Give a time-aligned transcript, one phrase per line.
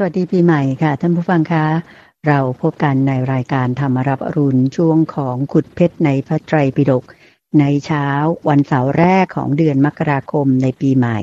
[0.00, 1.66] สวัสดีปีใหม่ค่ะ ท่านผู้ฟังคะ
[2.26, 7.04] เราพบกันในรายการธรรมรับอรุณช่วงของขุดเพชรในพระไตรปิฎก
[7.60, 8.06] ในเช้า
[8.48, 11.20] วันเสาร์แรกของเดือนมกราคมในปีใหม่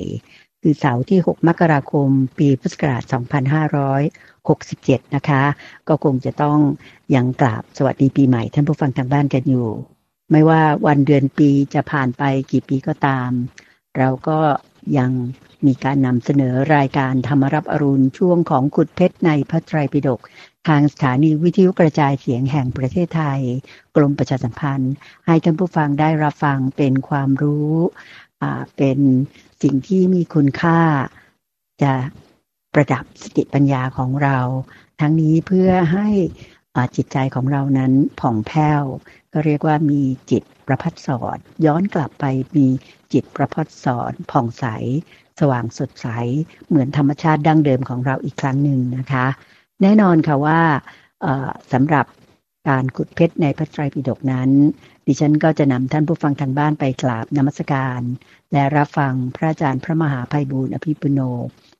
[0.62, 2.08] คือเสาร์ที่ 6 มกราคม
[2.38, 3.04] ปีพุทธศักราช
[3.94, 5.44] 2567 นะคะ
[5.88, 6.60] ก็คงจะต้อง
[7.16, 9.68] ยังกราบสวัสดีปีใหม่ ท่านผู้ฟังทางบ้านกันอยู่
[10.32, 13.30] ไม่ว่าวันเดือนปีจะผ่านไปกี่ปีก็ตาม
[13.98, 14.40] เราก็
[14.98, 15.12] ยัง
[15.68, 20.20] มีการนำเสนอรายการธรรมรับอรุณช่วงของขุดเพชรในพระไตรปิฎก
[20.68, 23.42] ทางสถานีวิทยุกระจายเสียงแห่งประเทศไทย
[23.96, 24.94] กรมประชาสัมพันธ์
[25.26, 27.74] ให้ท่านผู้ฟังได้รับฟังเป็นความรู้
[28.78, 29.00] เป็น
[29.62, 30.80] สิ่งที่มีคุณค่า
[31.84, 31.94] จะ
[32.74, 34.40] ประดับสติปัญญาของเรา
[35.00, 36.08] ทั้งนี้เพื่อให้
[36.96, 38.84] จิตใจของเรานั้นผ่องแผ้ว
[39.34, 42.68] ก็เรียกว่ามีจิตประพัดสอนย้อนกลับไปมี
[43.14, 44.66] จิตประพัดสอนผ่องใส
[45.40, 46.08] สว่างสดใส
[46.68, 49.26] เหมือนธรรมชาติดั้งเดิมของเราอีกครั้งหนึ่งนะคะ
[49.82, 50.62] แน่นอนค่ะว่า
[51.74, 52.06] สำหรับ
[52.70, 54.50] การขุดเพชรในพระไตรปิฎกนั้น
[55.06, 58.02] ดิฉันก็จะนำท่านผู้ฟังทางบ้านไปกราบนมัสการ
[58.52, 61.20] และรับฟังพระอาจารย์พระมหาภัยบูร์อภิปุโน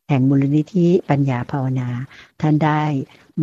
[0.10, 1.90] แห่งมูลนิธิปัญญาภาวนา
[2.42, 2.84] ท่านได้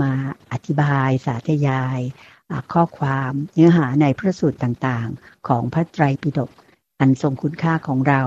[0.01, 0.13] มา
[0.53, 2.01] อธิบายสาธยาย
[2.73, 6.51] ข้อความเนื้อหาในพระสูตรต่างๆ ของพระไตรปิฎก
[7.01, 8.23] อันทรงคุณค่าของเรา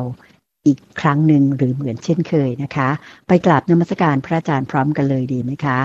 [0.67, 2.89] อีกครั้งหนึ่งหรือเหมือนเช่นเคยนะคะ
[3.27, 5.80] ไปกราบนมัสการพระอาจารย์พร้อมกันเลยดีไหมคะ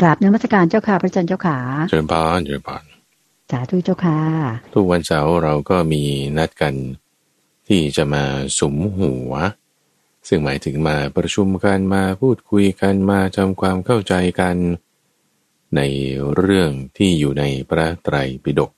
[0.00, 2.84] กราบนมัสการเจ้าค่ะพระอาจารย์เจ้าขาเจริญพรเจริญพร
[3.50, 4.20] สาธุเจ้าค่ะ
[4.74, 6.02] ทุกวันเสาร์เราก็มี
[6.38, 6.74] นัดกัน
[7.68, 8.24] ที่จะมา
[8.60, 9.32] สมหัว
[10.28, 14.56] ซึ่งหมายถึงมาประชุมกันมาพูดคุยกันมาทำความเข้าใจกัน
[15.76, 15.80] ใน
[16.34, 18.70] เรื่องที่อยู่ในพระไตรปิฎก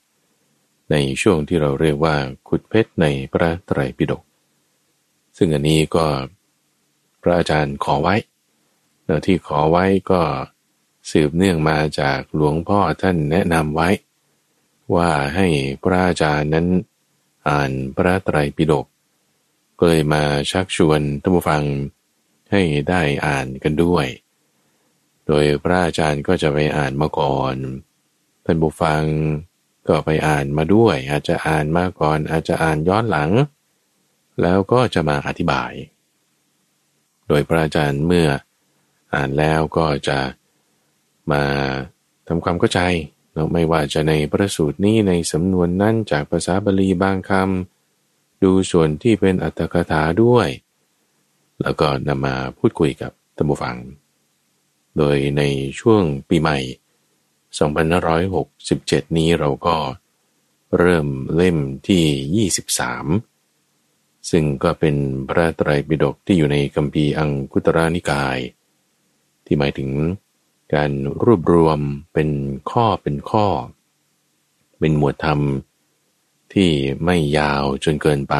[0.90, 2.16] ในช่วงที่เราเรียกว่า
[2.48, 4.22] ขุดเพชรในพระไตรปิฎก
[5.38, 6.06] ซึ่งอันนี้ก็
[7.22, 8.16] พระอาจารย์ขอไว้
[9.26, 10.22] ที่ขอไว้ก็
[11.10, 13.88] สืบเนื่องมาจากหลวงพ่อท่านแนะนำไว้
[14.94, 15.46] ว่าให้
[15.82, 16.66] พระอาจารย์นั้น
[17.48, 18.86] อ่านพระไตรปิฎก
[19.78, 21.62] ก็เลยมาชักชวนท่านผู้ฟัง
[22.50, 24.06] ให้ได้อ่านกันด้วย
[25.26, 27.54] โดยพระอาจารย์ก็จะไปอ่านมาก่อน
[28.44, 29.02] ท่านผู้ฟัง
[29.88, 33.30] ก็ไปอ่านมาด้วย อาจจะอ่านมาก่อนอาจจะอ่านย้อนหลัง
[34.42, 35.72] แล้วก็จะมาอธิบาย
[37.28, 38.28] โดยพระอาจารย์เมื่อ
[39.14, 40.18] อ่านแล้วก็จะ
[41.32, 41.42] มา
[42.26, 42.80] ทำความเข้าใจ
[43.34, 50.48] เราไม่ว่าจะในประสูตรนี้ในสำนวนนั้นจากภาษาบาลีบางคำดูส่วนที่เป็นอัตถกถาด้วย
[51.62, 53.76] แล้วก็นำมาพูดคุยกับท่านผู้ฟัง
[54.96, 55.42] โดยใน
[55.80, 56.58] ช่วงปีใหม่
[58.42, 59.76] 2567 นี้เราก็
[60.78, 61.06] เริ่ม
[61.36, 63.37] เล่มที่ 23
[64.30, 64.96] ซึ่งก็เป็น
[65.28, 68.38] พระไตรปิฎกที่อยู่ในคัมภีร์อังคุตรานิกาย
[69.44, 69.90] ที่หมายถึง
[70.74, 70.90] การ
[71.24, 71.78] รวบรวม
[72.14, 72.30] เป็น
[72.70, 73.46] ข้อเป็นข้อ
[74.78, 75.40] เป็นหมวดธรรม
[76.52, 76.70] ที่
[77.04, 78.36] ไม่ยาวจนเกินไป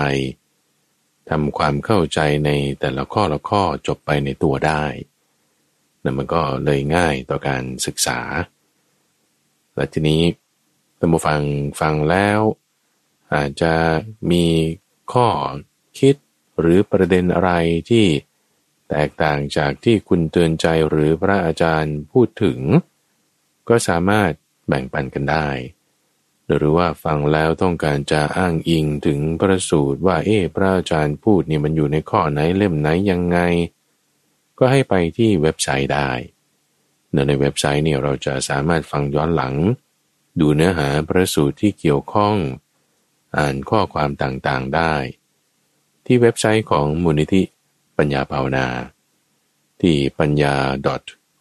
[1.30, 2.50] ทำความเข้าใจใน
[2.80, 4.84] แต่ละข้อละข้อจบไปในตัวได้
[6.02, 8.20] นั่นมันก็เลยง่ายต่อการศึกษา
[9.74, 10.22] และทีนี้
[10.98, 11.40] ท่านผู้ฟัง
[11.80, 12.40] ฟังแล้ว
[13.34, 13.74] อาจจะ
[14.30, 14.44] มี
[15.12, 15.28] ข้อ
[15.98, 16.14] คิด
[16.60, 17.50] หรือประเด็นอะไร
[17.90, 18.06] ที่
[18.90, 22.60] แตกต่างจากที่คุณเตือนใจหรือพระอาจารย์พูดถึง
[23.68, 24.32] ก็สามารถ
[24.68, 25.48] แบ่งปันกันได้
[26.56, 33.38] หรือว่าฟังแล้วต้องการจะอ้างอิงถึงพระสูตรว่าเอ๊พระอาจารย์พูดนี่มันอยู่ในข้อไหนเล่มไหนยังไง
[34.58, 36.10] ก็ให้ไปที่เว็บไซต์ได้
[37.26, 39.54] ในเว็บไซต์เนี่ยเราจะสามารถฟังย้อนหลัง
[40.40, 42.36] ดูเนื้อหาพระสูตรที่เกี่ยวข้อง
[43.36, 44.94] อ่านข้อความต่างๆได้
[46.10, 47.42] ที่เว็บไซต์ของมูลนิธิ
[47.98, 48.66] ปัญญาภาวนา
[49.80, 50.54] ที่ปัญญา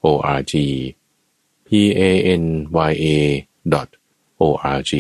[0.04, 0.54] .org
[1.68, 1.70] p
[2.00, 2.02] a
[2.42, 2.44] n
[2.90, 3.06] y a
[4.42, 4.94] .org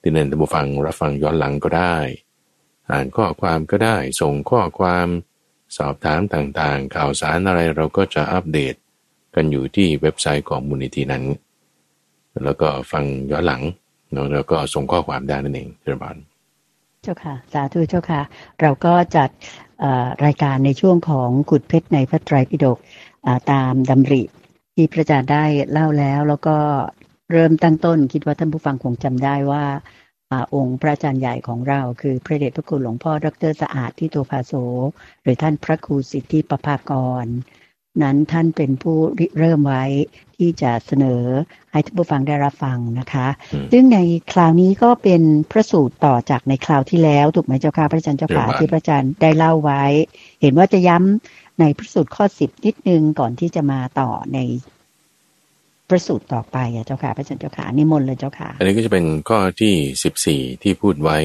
[0.00, 1.96] ที่นั่นท่านผู้ฟังรับฟังย้อนหลังก็ได้
[2.90, 5.08] อ่านข้อความก็ได้ ส่งข้อความ
[5.76, 8.74] สอบถามต่างๆ ข่าวสารอะไรเราก็จะอัปเดต
[9.34, 11.24] กันอยู่ที่เว็บไซต์ของมูลนิธินั้น
[12.44, 13.62] แล้วก็ฟังย้อนหลัง
[14.34, 16.16] แล้วก็ส่งข้อความได้นั่นเองเจริญบาน
[17.06, 18.20] เจ้าค่ะ สาธุเจ้าค่ะ
[18.60, 19.30] เราก็จัด
[20.24, 22.78] รายการในช่วงของขุดเพชรในพระไตรปิฎก
[23.52, 24.22] ตามดำริ
[24.74, 26.56] ที่พระอาจารย์ได้เล่าแล้ว แล้วก็
[27.32, 29.64] เริ่มตั้งต้นคิดว่าท่านผู้ฟังคงจำได้ว่า
[30.54, 34.52] องค์พระอาจารย์ใหญ่ของเรา คือพระเดชพระคุณหลวงพ่อดรสะอาดที่โตภาโส
[35.22, 36.92] หรือท่านพระครูสิทธิประภาก
[37.24, 37.26] ร
[38.02, 38.96] นั้นท่านเป็นผู้
[39.38, 39.84] เริ่มไว้
[40.36, 41.22] ที่จะเสนอ
[41.72, 43.28] ให้ท่านผู้ฟังได้รับฟังนะคะ
[43.72, 43.98] ซึ่งใน
[44.32, 49.84] คราวนี้ก็เป็นพระสูตรต่อจากในคราวที่แล้ว ถูกไหมเจ้าค่ะพระอาจารย์เจ้าค่ะที่พระอาจารย์ได้เล่าไว้
[50.40, 50.96] เห็นว่าจะย้
[51.60, 54.38] ในพระสูตรข้อสิบนิดนึงก่อนที่จะมาต่อใน
[55.88, 61.18] พระสูตรต่อไปอะเจ้าค่ะพระอาจารย์เจ้าค่ะนิมนต์เลยเจ้าค่ะ อันนี้ก็จะเป็นข้อที่สิบสี่ที่พูดไว้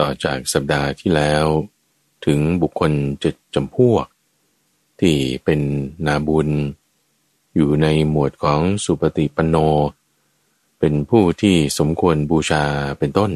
[0.00, 1.46] ต่อจากสัปดาห์ที่แล้ว
[2.26, 2.90] ถึงบุคคล
[3.22, 4.06] จะจำพวก
[5.04, 5.60] ที่เป็น
[6.06, 6.48] นาบุญ
[7.54, 9.56] อยู่ในหมวดของสุปฏิปันโน
[10.78, 12.64] เป็นผู้ที่สมควรบูชา
[12.98, 13.30] เป็นต้น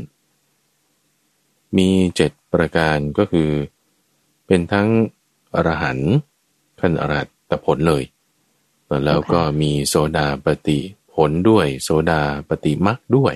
[1.76, 3.50] มีเจ็ดประการก็คือ
[4.46, 4.88] เป็นทั้ง
[5.54, 6.12] อรหันต์
[6.80, 8.04] ขั้นอรัตผลเลย
[9.04, 10.78] แล้วก็มีโซดาปฏิ
[11.14, 13.34] ผลด้วย โซดาปฏิมักด้วย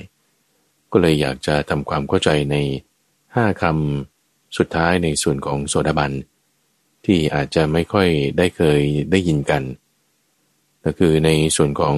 [0.91, 2.57] ก็เลยอยากจะทำความเข้าใจใน
[3.35, 6.13] ห้าคำสุดท้ายในส่วนของโซดาบัน
[7.05, 8.09] ที่อาจจะไม่ค่อย
[8.39, 9.63] ได้เคยได้ยินกัน
[10.85, 11.97] ก็คือในส่วนของ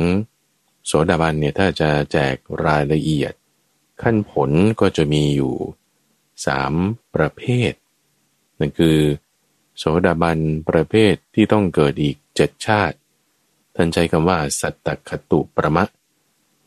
[0.87, 2.37] โสดาบันเนี่ยถ้าจะแจก
[2.67, 3.33] รายละเอียด
[4.03, 5.55] ขั้นผลก็จะมีอยู่
[6.47, 6.73] สาม
[7.15, 7.73] ประเภท
[8.59, 8.99] นั่นคือ
[9.79, 12.97] โสดาบันประเภทที่ต้องเกิดอีกเจ็ดชาติ
[13.77, 15.85] ท่านใช้คำว่า สัตตคตุประมะ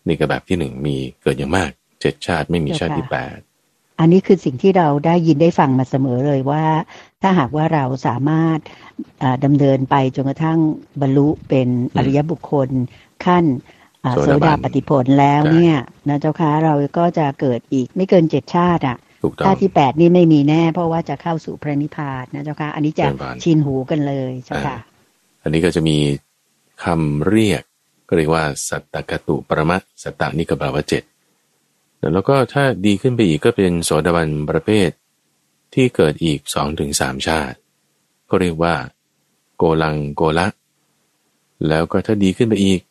[0.07, 3.38] นี่ก็แบบที่หนึ่งมีเกิดอย่างมากเจ็ดชาติไม่มีชาติที่แปด
[4.00, 6.64] อันนี้คือสิ่งที่เราได้ยินได้ฟังมาเสมอเลยว่า
[7.22, 8.60] ถ้าหากว่าเราสามารถ
[9.46, 10.60] ดำเนินไปจนกระทั่ง
[11.02, 11.68] บรรลุเป็น
[11.98, 12.70] อริยบุคคล
[13.26, 13.46] ขั้น
[14.22, 15.76] โสดาปฏิผลแล้วเนี่ย
[16.10, 18.98] นะเจ้าค่ะเราก็จะเกิดอีกไม่เกินเจ็ดชาติอะ
[19.46, 23.06] ชาติที่แปดนี่ไม่มีแน่ เพราะว่าจะเข้าสู่พระนิพพานนะเจ้าค่ะอันนี้จะ
[23.44, 24.78] ชินหูกันเลยเจ้าค่ะ
[25.44, 25.98] อันนี้ก็จะมี
[26.84, 27.64] คำเรียก
[28.08, 31.04] ก็เรียกว่าสัตตกตุปรมะสัตตานี่ก็แปลว่าเจ็ด
[32.14, 34.90] แล้วก็ถ้าดีขึ้นไปอีกก็เป็นโสดาบันประเภท
[35.74, 37.58] ที่เกิดอีกสองถึงสามชาติ
[38.30, 38.76] ก็เรียกว่า
[39.58, 40.48] โกลังโกละ
[41.68, 42.82] แล้วก็ถ้าดีขึ้นไปอีก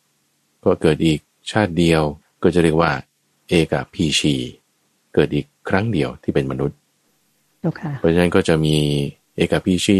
[0.63, 1.19] ก็เกิดอีก
[1.51, 2.01] ชาติเดียว
[2.43, 2.91] ก็จะเรียกว่า
[3.47, 4.35] เอกพีชี
[5.13, 6.77] เกิดอีกครั้งเดียวที่เป็นมนุษย์
[7.67, 7.93] okay.
[7.99, 8.75] เพราะฉะนั้นก็จะมี
[9.35, 9.99] เอกพีชี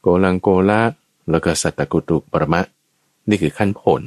[0.00, 0.82] โกลังโกละ
[1.30, 2.60] แล้วก็สัตตกุตุปรมะ
[3.28, 4.02] นี่คือขั้นผล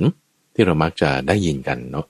[0.53, 2.05] ที่เรามักจะได้ยินกันเนาะ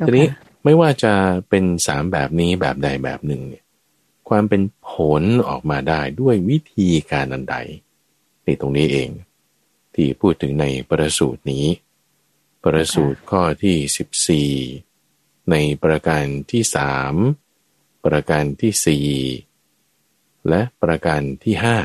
[0.00, 0.06] okay.
[0.06, 0.26] ทีนี้
[0.64, 1.12] ไม่ว่าจะ
[1.48, 3.64] เป็นสามแบบนี้แบบใดแบบหนึ่งเนี่ย
[4.28, 4.90] ความเป็นผ
[5.20, 7.56] ลออกมาได้ด้วยวิธีการอันใด
[8.44, 9.08] นี่ตรงนี้เอง
[9.94, 11.66] ที่พูดถึงในประสูตรนี้
[12.64, 14.50] ประสูตรข้อที่สิบสี่
[15.50, 17.14] ในประการที่สาม
[18.04, 19.08] ประการที่สี่
[20.48, 21.76] และประการที่ห้า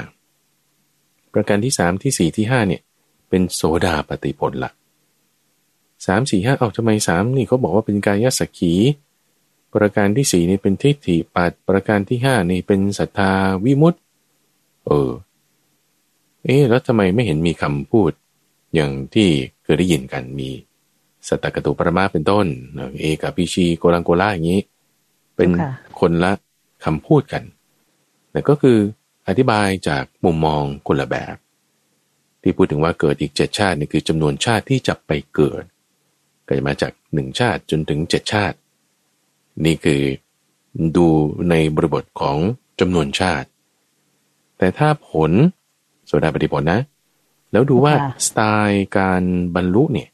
[1.33, 2.81] ประการที่สามที่สี่ที่ห้าเนี่ย
[3.29, 4.71] เป็นโสดาปฏิผลละ
[6.06, 8.74] สามสี่ห้าเอาทำไมสามนี่เขาบอกว่าเป็นกายสักขี
[9.74, 13.31] ประการที่สี่นี่เป็นทิฏฐิปัดประการที่ห้านี่เป็นศรัทธา
[13.66, 14.01] วิมุตต์
[14.86, 15.12] เออ
[16.44, 18.12] เอ๊แล้วทำไมไม่เห็นมีคำพูด
[18.75, 19.30] อย่างที่
[19.63, 20.50] เคยได้ยินกันมี
[21.28, 22.46] สตกตุปรมาเป็นต้น
[23.00, 24.62] เอกพิชีโกลังโกล่าอย่างนี้
[25.36, 25.50] เป็น
[26.00, 26.31] คนละ
[26.86, 27.44] คำพูดกัน
[28.31, 28.78] แต่ก็คือ
[29.28, 31.36] อธิบายจากมุมมองคนละแบบ
[32.42, 35.63] ที่พูดถึงว่าเกิดอีกเจ็ดชาตินี่คือจำนวนชาติที่จะไปเกิด
[36.50, 38.57] ก็จะมาจากหนึ่งชาติจนถึงเจ็ดชาติ
[39.66, 40.01] นี่คือ
[40.96, 41.07] ดู
[41.50, 42.38] ในบริบทของ
[42.80, 43.48] จำนวนชาติ
[44.57, 45.31] แต่ถ้าผล
[46.06, 46.81] โสดาปฏิผลนะ
[47.51, 47.94] แล้วดูว่า
[48.28, 49.24] สไตล์การ
[49.56, 50.10] บรรลุเนี่ย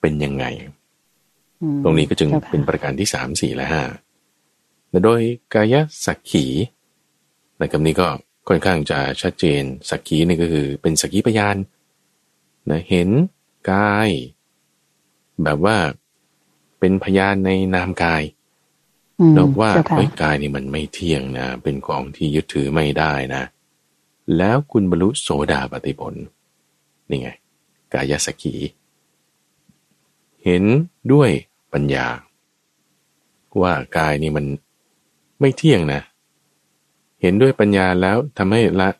[0.00, 0.44] เป็นยังไง
[1.84, 3.82] ตรงนี้ก็จึงเป็นประการที่สามสี่และห้า
[5.04, 5.20] โดย
[5.54, 5.74] กาย
[6.06, 6.44] สักขี
[7.58, 8.06] ในคำนี้ก็
[8.48, 11.56] ค่อนข้างจะชัดเจนสักขีนี่ก็คือเป็นสักขีพยาน
[12.70, 13.08] นะเห็น
[13.70, 14.10] กาย
[15.42, 15.76] แบบว่า
[16.78, 18.22] เป็นพยานในนามกาย
[19.38, 23.42] บอกว่าเฮ้ยกายนี่มันไม่เที่ยงนะ เป็นของที่ยึดถือไม่ได้นะ
[24.36, 26.14] แล้วคุณบรรลุโสดาปฏิผล
[27.10, 27.28] นี่ไง
[27.94, 28.54] กายสกี
[30.44, 30.62] เห็น
[31.12, 31.30] ด้วย
[31.72, 32.06] ปัญญา
[33.62, 34.46] ว่ากายนี่มัน
[35.40, 36.00] ไม่เที่ยงนะ
[37.22, 38.90] เห็นด้วยปัญญาแล้วทำให้ละ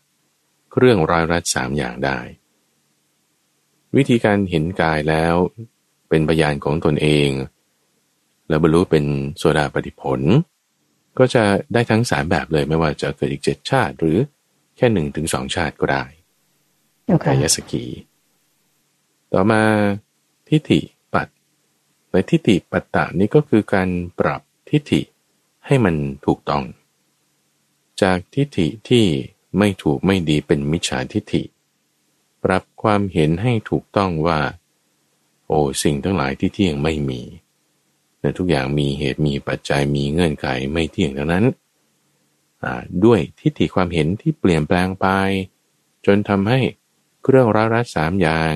[0.77, 2.19] เรื่องร้อยรัดสามอย่างได้
[3.95, 5.35] วิธีการเห็นกายแล้ว
[6.15, 7.29] เป็นพยานของตนเอง
[8.49, 9.05] แล้วบรรลุเป็น
[9.37, 10.21] โสดาปฏิผล
[11.17, 11.43] ก็จะ
[11.73, 14.17] ได้ทั้งสามแบบเลยไม่ว่าจะเกิดอีกเจ็ดชาติ หรือ
[14.77, 16.03] แค่หนึ่งถึงสองชาติก็ได้
[17.23, 17.85] กายสกี
[19.33, 19.61] ต่อมา
[20.49, 20.79] ทิฏฐิ
[21.13, 21.27] ปัต
[22.11, 25.01] ในทิฏฐิปัตตานี่ก็คือการปรับทิฏฐิ
[25.65, 25.95] ให้มัน
[26.25, 26.63] ถูกต้อง
[28.01, 29.05] จากทิฏฐิที่
[29.57, 31.43] ไม่ถูกไม่ดีเป็นมิจฉาทิฏฐิ
[32.43, 34.39] ปรับความเห็นให้ถูกต้องว่า
[35.47, 37.21] โอ้สิ่งทั้งหลายที่เที่ยงไม่มี
[38.19, 41.45] แต่ทุกอย่างมีเหตุมีปัจจัยมีเงื่อนไขไม่เที่ยงดังนั้น
[43.05, 45.07] ด้วยทิฏฐิความเห็นที่เปลี่ยนแปลงไป
[46.05, 46.59] จนทำให้
[47.23, 48.53] เครื่องร้ารัดสามอย่าง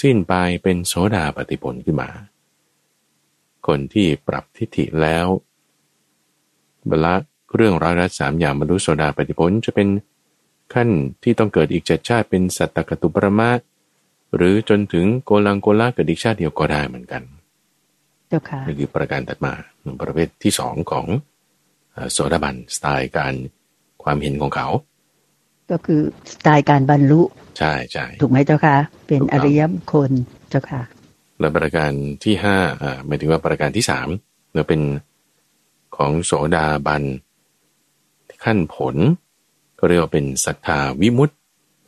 [0.00, 2.10] สิ้นไปเป็นโสดาปฏิผลขึ้นมา
[3.66, 5.26] คนที่ปรับทิฏฐิแล้ว
[6.88, 7.14] บละ
[7.54, 9.88] เรื่องร้ายรัดสามอย่างบรรลุโสดาปฏิผลจะเป็น
[10.74, 10.88] ขั้น
[11.22, 13.50] ที่ต้องเกิดอีกเจ็ดชาติเป็นสัตตกตุปรมา
[14.36, 17.22] หรือจนถึงโกลังโกลาเกิดอีกชาติเดียวก็ได้เหมือนกัน
[18.28, 19.52] เจ้าค่ะนี่คือประการถัดมา
[20.02, 21.06] ประเภทที่สองของ
[22.12, 23.34] โสดาบันสไตล์การ
[24.02, 24.68] ความเห็นของเขา
[25.70, 26.00] ก็คือ
[26.32, 27.22] สไตล์การบรรลุ
[27.58, 28.76] ใช่ใช่ถูกไหมเจ้าค่ะ
[29.06, 30.10] เป็นถูกอต้องริยบุคคล
[30.50, 30.82] เจ้าค่ะ
[31.40, 31.90] และประการ
[32.24, 34.08] ที่ห้าอ่าหมายถึงว่าประการที่สาม
[34.52, 34.80] เนี่ยเป็น
[35.96, 37.02] ของโสดาบัน
[38.44, 38.96] ขั้นผล
[39.78, 41.34] ก็เรียกว่าเป็นศรัทธาวิมุตติ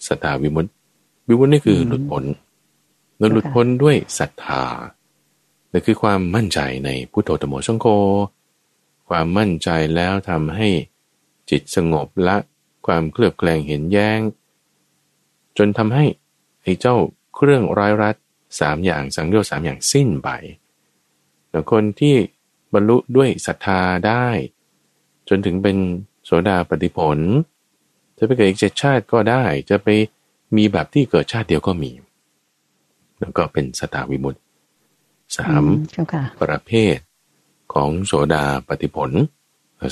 [0.08, 0.70] ศรัทธาวิมุตติ
[1.28, 2.24] วิมุตตินี่คืออมหลุดพ้น
[3.32, 4.64] หลุดพ้นด้วยศรัทธา
[5.72, 7.86] นั่นคือความมั่นใจในพุทโธธรรมโมสังโฆ
[9.08, 10.68] ความมั่นใจแล้วทำให้
[11.50, 12.36] จิตสงบละ
[12.86, 14.20] ความเคลือบแคลงเห็นแย้ง
[15.58, 16.04] จนทำให้
[16.62, 16.96] ไอ้เจ้า
[17.34, 18.16] เครื่องร้ายรัด
[18.60, 20.28] สามอย่างสังโยชน์สามอย่างสิ้นไป
[21.50, 22.14] แต่คนที่
[22.74, 24.26] บรรลุด้วยศรัทธาได้
[25.28, 25.76] จนถึงเป็น
[26.24, 27.18] โสดาปฏิผล
[28.16, 29.88] จะไปเกิดอีกเจ็ดชาติก็ได้ จะไป
[30.56, 31.92] มีแบบที่เกิดชาติเดียวก็มี
[33.20, 34.40] แล้วก็เป็นสตาวิมุตติ
[35.36, 36.96] สามอืเจ้าค่ะประเภท
[37.74, 39.10] ของโสดาปฏิผล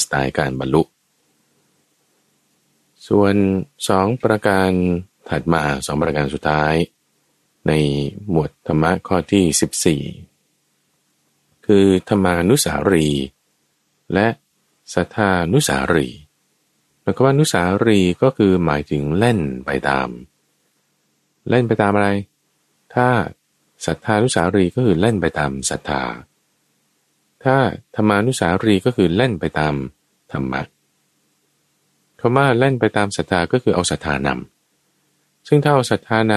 [0.02, 0.82] สไตล์การบรรลุ
[3.08, 3.34] ส่วน
[3.88, 4.70] สองประการ
[5.28, 6.74] ถัดมาสองประการสุดท้าย
[7.66, 7.72] ใน
[8.30, 13.08] หมวดธรรมะข้อที่ 14 คือธรรมานุสารี
[14.14, 14.26] และ
[14.94, 16.08] สัทธานุสารี
[17.02, 20.08] แล้วก็ว่านุสารีก็คือหมายถึงเล่นไปตาม
[21.50, 22.08] เล่นไปตามอะไร
[22.94, 23.08] ถ้า
[23.86, 26.02] ศรัทธานุสารีก็คือเล่นไปตามศรัทธา
[27.44, 27.56] ถ้า
[27.96, 29.74] ธรรมานุสารีก็คือเล่นไปตาม
[30.32, 30.62] ธรรมะ
[32.20, 36.34] คำว่าเล่นไปตามศรัทธาก็คือเอาศรัทธานำซึ่งถ้าเอาศรัทธาน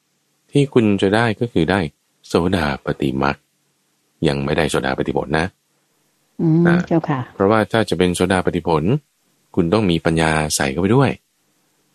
[0.00, 1.80] ำที่คุณจะได้ก็คือได้
[2.26, 3.36] โสดาปฏิมัก
[4.28, 5.46] ยังไม่ได้โสดาปฏิผลนะ
[6.40, 8.82] อืมอ่าเจ้าค่ะ เพราะว่าถ้าจะเป็นโสดาปฏิผล
[9.54, 11.10] คุณต้องมีปัญญาใส่เข้าไปด้วย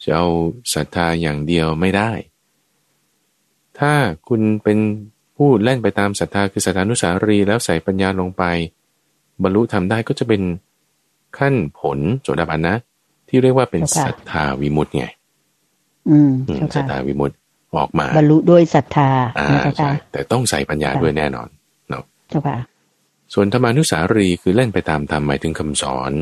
[0.03, 0.27] จะเอา
[0.73, 2.11] ศรัทธาอย่างเดียวไม่ได้
[3.79, 3.93] ถ้า
[4.29, 4.79] คุณเป็น
[5.37, 8.43] ผู้เล่นไปตามศรัทธาคือศรัทธานุสารีแล้วใส่ปัญญาลงไป
[9.43, 10.41] บรรลุทำได้ก็จะเป็น
[11.37, 12.75] ขั้นผลโสดาบันนะ
[13.29, 15.05] ที่เรียกว่าเป็นเจ้าค่ะศรัทธาวิมุตติไง
[16.09, 17.35] อืมอืมเจ้าศรัทค่ะธาวิมุตติ
[17.75, 19.09] ออกมา บรรลุด้วยศรัทธา
[19.39, 21.47] อ่านะเจ้าใช่ค่ะแต่ต้องใส่ปัญญาค่ะด้วยแน่นอน
[21.89, 22.57] เนาะเจ้าค่ะ
[23.33, 26.13] ส่วนธรรมานุสารีคือเล่นไปตามธรรมหมายถึงคำสอน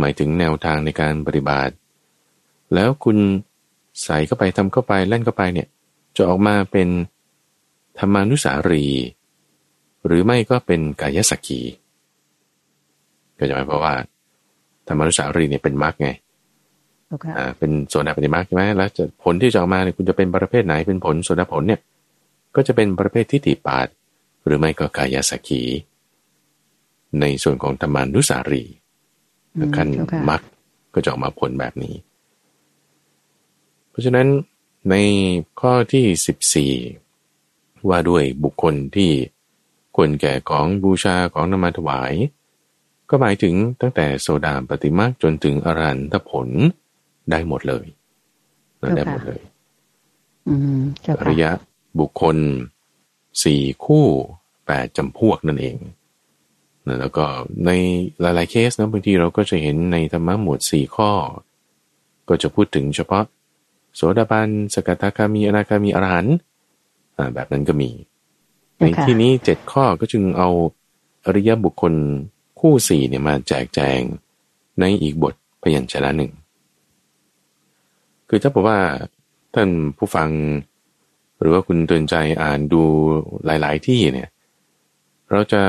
[0.00, 1.74] หมายถึงแนวทางในการปฏิบัติ
[2.74, 3.18] แล้วคุณ
[4.04, 5.68] ใส่เข้าไปทำเข้าไปเล่นเข้าไปเนี่ย
[6.18, 6.88] จะออกมาเป็น
[7.98, 8.86] ธรรมานุสารี
[10.06, 11.60] หรือไม่ก็เป็นกายสักขี
[13.38, 13.94] ก็จะหมายเพราะว่า
[14.88, 16.08] ธรรมานุสารีเนี่ยเป็นมรรคไง
[17.06, 21.80] เจ้าค่ะอ่าเป็นโสดาปฏิมาใช่ไหมแล้วจะผลที่จะออกมาเนี่ยคุณจะเป็นประเภทไหนเป็นผลโสดาผลเนี่ย
[22.56, 23.86] ก็จะเป็นประเภททิฏฐิปาด
[24.44, 25.62] หรือไม่ก็กายสักขี
[27.20, 28.62] ในส่วนของธรรมานุสารี
[29.56, 30.40] อืมขั้นเจ้าค่ะมรรค
[30.94, 31.94] ก็จะออกมาผลแบบนี้
[33.90, 34.26] เพราะฉะนั้น
[34.90, 34.94] ใน
[35.60, 39.10] ข้อที่ 14 ว่าด้วยบุคคลที่
[39.96, 42.12] ควรแก่ของบูชาของนำมาถวาย
[43.10, 46.48] ก็หมายถึงตั้งแต่โซดาปฏิมาจนถึงอรันตผล
[47.30, 47.86] ได้หมดเลย
[48.80, 49.40] นะได้หมดเลย
[50.48, 51.50] อืมเจ้าอค่ะริยะ
[52.00, 52.36] บุคคล
[53.44, 54.06] สี่คู่
[54.66, 55.78] แปดจำพวกนั่นเอง
[56.86, 57.24] นะแล้วก็
[57.66, 57.70] ใน
[58.20, 61.10] หลาย ๆ เคสนะบางทีเราก็จะเห็นในธรรมะหมวดสี่ข้อ
[62.28, 63.24] ก็จะพูดถึงเฉพาะ
[63.94, 66.36] โสดาบันสกทาคามีอนาคามีอรหันต์
[67.16, 67.90] อ่าแบบนั้นก็มี
[68.78, 70.48] ในเจ้าค่ะที่นี้เจ็ดข้อก็จึงเอา
[71.24, 71.94] อริยบุคคล
[72.60, 74.00] คู่สี่เนี่ยมาแจกแจง
[74.80, 76.32] ในอีกบทพยัญชนะหนึ่ง
[78.28, 78.78] คือถ้าบอกว่า
[79.54, 80.30] ท่านผู้ฟัง
[81.40, 82.82] หรือว่าคุณเตือนใจอ่านดู
[83.44, 84.28] หลาย ๆ ที่เนี่ย
[85.30, 85.62] เราจะ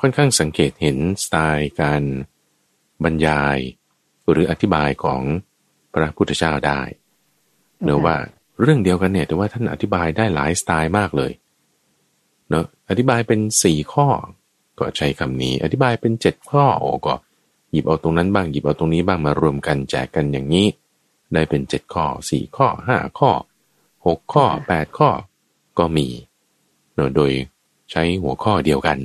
[0.00, 2.02] ค่อนข้างสังเกตเห็นสไตล์การ
[3.04, 3.58] บรรยาย
[4.30, 5.22] หรืออธิบายของ
[5.92, 6.80] พระพุทธเจ้าได้
[7.84, 8.16] เนอะว่า
[8.60, 11.32] เรื่องเดียวกันเนี่ยแต่ว่าท่านอธิบายได้หลายสไตล์มากเลย
[12.50, 14.06] เนอะอธิบายเป็นสี่ข้อ
[14.78, 17.14] ก็ใช้คำนี้ อธิบายเป็นเจ็ดข้อโอ้ก็
[17.70, 20.66] หยิบเอาตรงนั้นบ้างหยิบเอาตรงนี้บ้างมารวมกันแจกกันอย่างนี้
[21.32, 23.30] ได้เป็นเจ็ดข้อสี่ข้อห้าข้อ
[24.06, 25.10] หกข้อแปดข้อ
[25.78, 26.08] ก็มี
[26.94, 27.32] เนอะโดย
[27.90, 28.98] ใช้หัวข้อเดียวกัน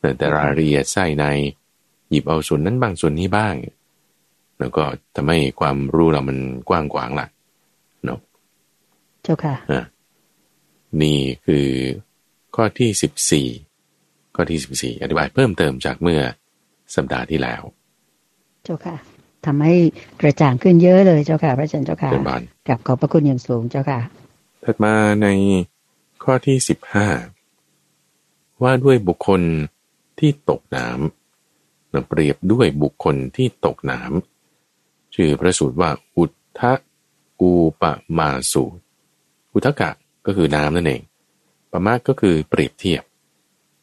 [0.00, 1.24] เนอะแต่รายละเอียดไส้ใน
[2.10, 3.54] หยิบเอาส่วนนั้นบ้างส่วนนี้บ้าง
[4.58, 9.84] แล้วก็ทำให้ความรู้เรามันกว้างขวางล่ะเนาะเจ้าค่ะอะ
[11.02, 11.68] นี่คือ
[12.56, 13.48] ข้อที่สิบสี่
[14.34, 16.20] ข้อที่สิบสี่อธิบายเพิ่มเติมจากเมื่อ
[16.94, 17.62] สัปดาห์ที่แล้ว
[18.64, 18.96] เจ้าค่ะ
[19.46, 19.74] ทำให้
[20.20, 24.00] กระจ่างขึ้นเยอะเลยเจ้าค่ะ พระอาจารย์เจ้าค่ะเป็นบานกับขอบพระคุณอย่างสูงเจ้าค่ะ
[24.64, 25.28] ถัดมาใน
[26.24, 27.08] ข้อที่สิบห้า
[28.62, 29.42] ว่าด้วยบุคคล
[30.18, 36.72] ที่ตกน้ำเปรียบด้วยบุคคลที่ตกน้ำชื่อพระสูตรว่าอุททะ
[37.40, 38.82] กูปะมาสูตร
[39.58, 39.90] อุทกะ
[40.26, 41.02] ก็คือน้ำนั่นเอง
[41.70, 43.02] ปะมะก็คือเปรียบเทียบ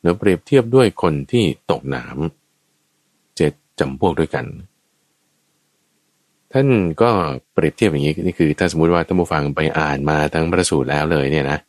[0.01, 4.45] เนือเปรียบเทียบด้วยคนที่ตกน้ำเจ็ดจำพวกด้วยกัน
[6.53, 6.67] ท่าน
[7.01, 7.09] ก็
[7.53, 11.59] เปรียบเทียบอย่างนี้นี่คือ ถ้าสมมติว่าท่านผู้ฟังไปอ่านมาทั้งพระสูตรแล้วเลยเนี่ยนะ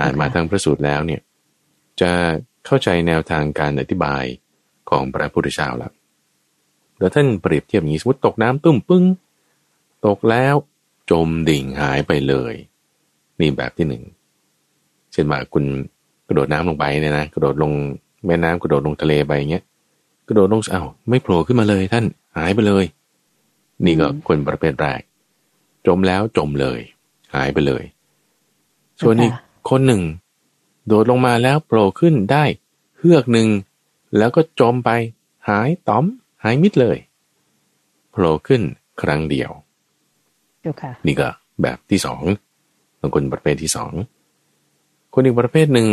[0.00, 1.20] อ่านมาทั้งพระสูตรแล้วเนี่ย
[2.00, 2.10] จะ
[2.66, 4.24] เข้าใจแนวทางการอธิบาย
[4.90, 5.92] ของพระพุทธเจ้าแล้ว
[6.98, 9.04] แล้วท่านเปรียบเทียบอย่างนี้สมมติตกน้ำตุ้มปึ้ง
[10.06, 10.54] ตกแล้ว
[11.10, 12.54] จมดิ่งหายไปเลย
[13.42, 14.02] นี่แบบที่หนึ่ง
[15.12, 15.64] เช่นว่าคุณ
[16.28, 17.72] กระโดดน้ำลงไปเนี่ยนะกระโดดลง
[18.26, 19.64] แม่น้ำกระโดดลงทะเลไปเงี้ย
[20.28, 22.04] กระโดดลงเอ้าไม่โผล่ขึ้นมาเลยท่าน
[22.36, 22.84] หายไปเลย
[23.84, 25.00] นี่ก็คนประเภทแรก
[25.86, 26.80] จมแล้วจมเลย
[27.34, 27.82] หายไปเลย
[29.00, 29.32] ส่วนอีก
[29.70, 30.02] คนหนึ่ง
[30.86, 32.44] โดดลงมาแล้วโผล่ขึ้นได้
[32.98, 33.48] เฮือกหนึ่ง
[34.16, 34.90] แล้วก็จมไป
[35.48, 36.04] หายต้อม
[36.42, 36.98] หายมิดเลย
[38.10, 38.62] โผล่ขึ้น
[39.02, 39.50] ครั้งเดียว
[41.06, 41.28] นี่ก็
[41.62, 42.22] แบบที่สอง
[43.02, 43.92] บางคนประเภทที่สอง
[45.14, 45.88] คนอีกประเภทหนึ่ง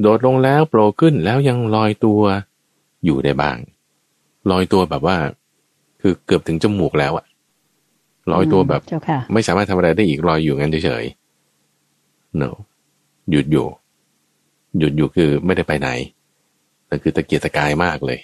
[0.00, 2.20] โดดลงแล้วโผล่ขึ้นแล้วยังลอยตัว
[3.04, 3.56] อยู่ได้บ้าง
[4.50, 5.16] ลอยตัวแบบว่า
[6.00, 7.26] คือเกือบถึงจมูกแล้วอะ
[8.32, 8.82] ลอยตัวแบบ
[9.32, 12.50] ไม่สามารถทำอะไรได้อีกลอยอยู่งั้นเฉยๆ no
[13.30, 13.66] หยุดอยู่
[14.78, 15.88] หยุดอยู่คือไม่ได้ไปไหน
[16.88, 18.18] นั่นคือตะเกียกตะกายมากเลย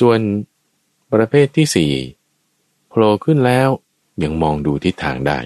[0.00, 0.18] ส่วน
[1.12, 1.92] ประเภทที่สี่
[2.88, 3.68] โผล่ขึ้นแล้ว
[4.22, 5.38] ยังมองดูทิศทางได้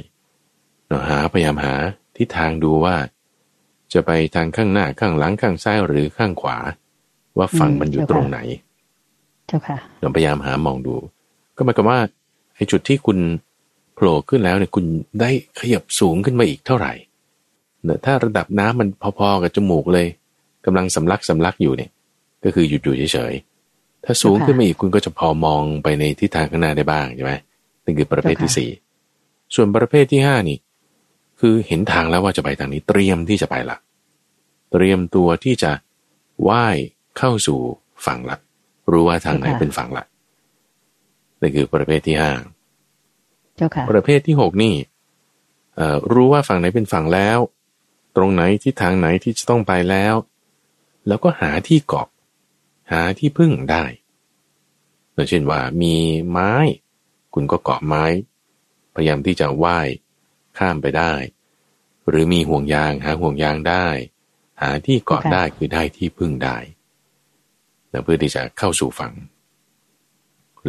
[0.88, 1.75] เราหาพยายามหา
[2.16, 2.97] ทิศทางดูว่า
[3.92, 6.59] จะไปทางข้างหน้าข้างหลังข้างซ้ายหรือข้างขวา
[7.38, 8.38] ว่าฝั่งมันอยู่ตรงไหน
[9.47, 10.95] เจ้าค่ะเราพยายามหามองดู
[11.57, 12.00] ก็หมายความว่า
[12.54, 13.18] ไอ้จุดที่คุณ
[13.95, 14.85] โผล่ขึ้นแล้วเนี่ยคุณ
[15.21, 15.30] ได้
[15.61, 16.92] ขยับสูงขึ้นมาอีกเท่าไหร่
[17.85, 20.07] เนี่ยถ้าระดับน้ำมันพอๆกับจมูกเลย
[20.66, 21.90] กำลังสำลักสำลักอยู่เนี่ย
[22.45, 27.33] ก็คือหยุดอยู่เฉยๆถ้าสูงขึ้นมาอีกคุณก็จะพอมองไปในทิศทางข้างหน้าได้บ้างใช่ไหม
[27.85, 28.71] นั่นคือประเภทที่สี่
[29.54, 30.59] ส่วนประเภทที่ห้านี่
[31.40, 33.76] คือเห็นทางแล้วว่าจะไปทางนี้เตรียมที่จะไปละ
[34.73, 35.73] เตรียมตัวที่จะ
[36.49, 36.76] ว่าย
[37.19, 37.60] เข้าสู่
[38.06, 38.36] ฝั่งละ
[38.93, 40.04] รู้ว่าทางไหนเป็นฝั่งละ
[41.41, 42.32] นี่คือประเภทที่ห้า
[43.91, 44.75] ประเภทที่หกนี่
[46.13, 47.39] รู้ว่าฝั่งไหนเป็นฝั่งแล้ว
[48.17, 50.15] ตรงไหนที่ทางไหนที่จะต้องไปแล้ว
[51.08, 52.08] แล้วก็หาที่เกาะ
[52.93, 53.84] หาที่พึ่งได้
[55.28, 55.97] เช่นว่ามี
[56.30, 56.52] ไม้
[57.34, 58.04] คุณก็เกาะไม้
[58.95, 59.89] พยายามที่จะว่าย
[60.58, 61.12] ข้ามไปได้
[62.08, 63.86] หรือมีห่วงยางหาห่วงยางได้
[64.60, 66.56] หาที่เกาะได้คือได้ที่พึ่งได้
[68.04, 69.12] เพื่อที่จะเข้าสู่ฝั่ง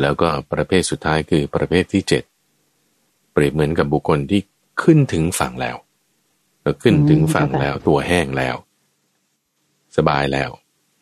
[0.02, 2.24] แล้วก็ประเภทสุดท้ายคือประเภทที่เจ็ด
[3.32, 4.42] เปรียบเหมือนกับบุคคลที่
[4.84, 5.78] ขึ้นถึงฝั่งแล้ว
[6.62, 8.56] เราขึ้นถึงฝั่งแล้วตัวแห้งแล้ว
[9.98, 10.50] สบายแล้ว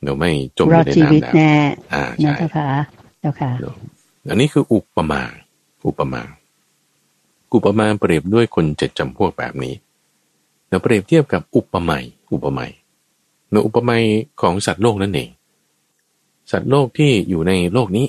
[0.04, 1.34] เราไม่จมอยู่ในน้ำแล้ว
[1.94, 2.70] อ่าใช่ค่ะ
[3.20, 3.52] เจ้าค่ะ
[4.30, 5.24] อันนี้คืออุปมา
[5.88, 6.24] อุปมา
[7.54, 9.74] อุปมาเปรียบด้วยคนเจ็ดจำพวกแบบนี้
[10.70, 12.72] เราเปรียบเทียบกับอุปมยอุปมย
[13.50, 14.04] ในอุปมย
[14.42, 15.30] ของสัตว์โลกนั่นเอง
[16.52, 18.08] สัตว์โลกที่อยู่ในโลกนี้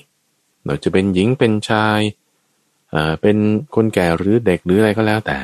[0.65, 2.01] เราจะเป็นหญิงเป็นชาย
[3.21, 3.37] เป็น
[3.75, 5.39] คนแก่หรือเด็กหรืออะไรก็แล้วแต่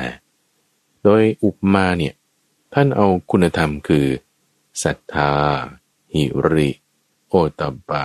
[1.03, 2.13] โดยอุปมาเนี่ย
[2.73, 4.05] ท่านเอาคุณธรรมคือ
[4.83, 5.31] ศรัทธา
[6.13, 6.69] หิริ
[7.27, 8.03] โอตบะ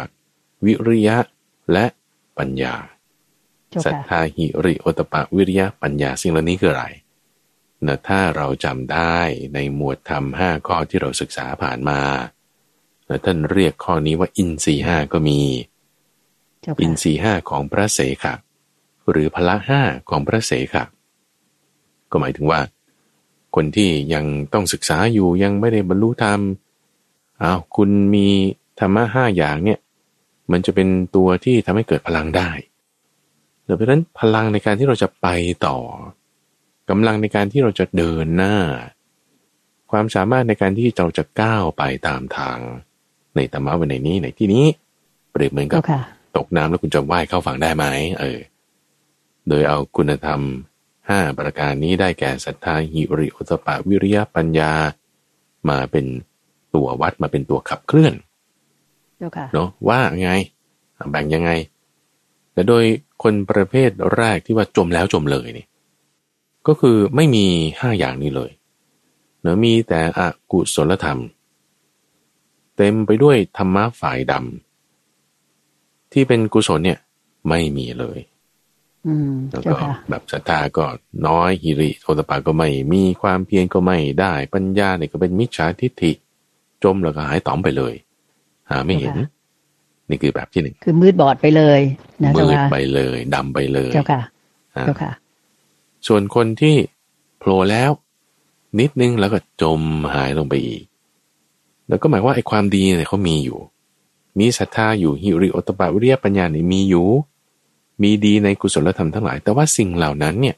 [0.64, 1.18] วิริยะ
[1.72, 1.84] และ
[2.38, 2.74] ปัญญา
[3.84, 6.86] ศรัทธาหิริโอตปะวิริยะปัญญาสิ่งเหล่านี้คืออะไร
[7.86, 9.18] นะถ้าเราจำได้
[9.54, 12.00] ในหมวดธรรมห้าข้อที่เราศึกษาผ่านมา
[13.08, 15.40] นะท่านเรียกข้อนี้ว่าอินทรีห้าก็มี
[16.82, 18.34] อินทรีห้าของพระเสขะ
[19.10, 20.84] หรือพละห้าของพระเสขะ
[22.10, 22.60] ก็หมายถึงว่า
[23.54, 26.40] คนที่ยังต้องศึกษาอยู่ยังไม่ได้บรรลุธรรม
[27.42, 28.26] อ้าวคุณมี
[28.78, 29.78] ธรรมะห้าอย่างเนี่ย
[30.52, 32.50] มันจะเป็นตัวที่ทำให้เกิดพลังได้
[33.76, 35.26] เพราะฉะนั้นพลังในการที่เราจะไป
[35.66, 35.78] ต่อ
[36.90, 38.56] กำลังในการที่เราจะเดินหน้า
[39.90, 42.58] ความสามารถในการที่เราจะก้าวไปตามทาง
[43.36, 44.64] ในธรรมะวันในนี้ในที่นี้
[45.30, 45.82] เปรียบเหมือนกับ
[46.36, 47.84] ตกน้ำแล้วคุณจะว่ายเข้าฝั่งได้ไหม
[48.20, 48.38] เออ
[49.48, 50.40] โดยเอาคุณธรรม
[51.08, 54.72] ห้าประการนี้ได้แก่ศรัทธาหิริโอตปะวิริยะปัญญา
[55.68, 56.06] มาเป็น
[56.74, 58.14] ตัววัดมาเป็นตัวขับเคลื่อน
[59.54, 60.30] เนาะว่าไง
[61.10, 61.50] แบ่งยังไง
[62.60, 62.84] แต่โดย
[63.22, 65.66] คนประเภทแรกที่ว่าจมแล้วจมเลยนี่
[66.66, 67.46] ก็คือไม่มี
[67.80, 68.50] ห้าอย่างนี้เลย
[69.40, 70.20] เนือมีแต่อ
[70.52, 71.20] กุศลธรรม
[72.76, 76.98] เต็มไปด้วยธรรมะฝ่ายดำที่เป็นกุศลเนี่ย
[77.48, 78.18] ไม่มีเลย
[79.50, 79.76] แล้วก็
[80.10, 80.84] แบบศรัทธาก็
[81.26, 86.12] น้อยฮิริโทตปาก็ไม่มีความเพียรก็ไม่ได้ปัญญาเนี่ยก็เป็นมิจฉาทิฏฐิ
[86.84, 87.94] จมแล้วก็หายต่อมไปเลย
[88.70, 89.16] หาไม่เห็น
[90.10, 91.80] นี่คือแบบที่หนึ่งคือมืดบอดไปเลย
[92.22, 94.22] นะมืดไปเลยดำไปเลย เจ้าค่ะ
[94.76, 95.12] อ่าเจ้าค่ะ
[96.06, 96.76] ส่วนคนที่
[97.38, 97.90] โผล่แล้ว
[98.80, 99.80] นิดนึงแล้วก็จม
[100.14, 100.84] หายลงไปอีก
[101.88, 103.58] แล้วก็หมายว่าไอ้ความดีเนี่ยเขามีอยู่
[104.38, 107.08] มีศรัทธาอยู่หิริโอตปะวิริยปัญญาเนี่ยมีอยู่
[108.02, 110.56] มีดีในกุศลธรรมทั้งหลาย แต่ว่าสิ่งเหล่านั้นเนี่ย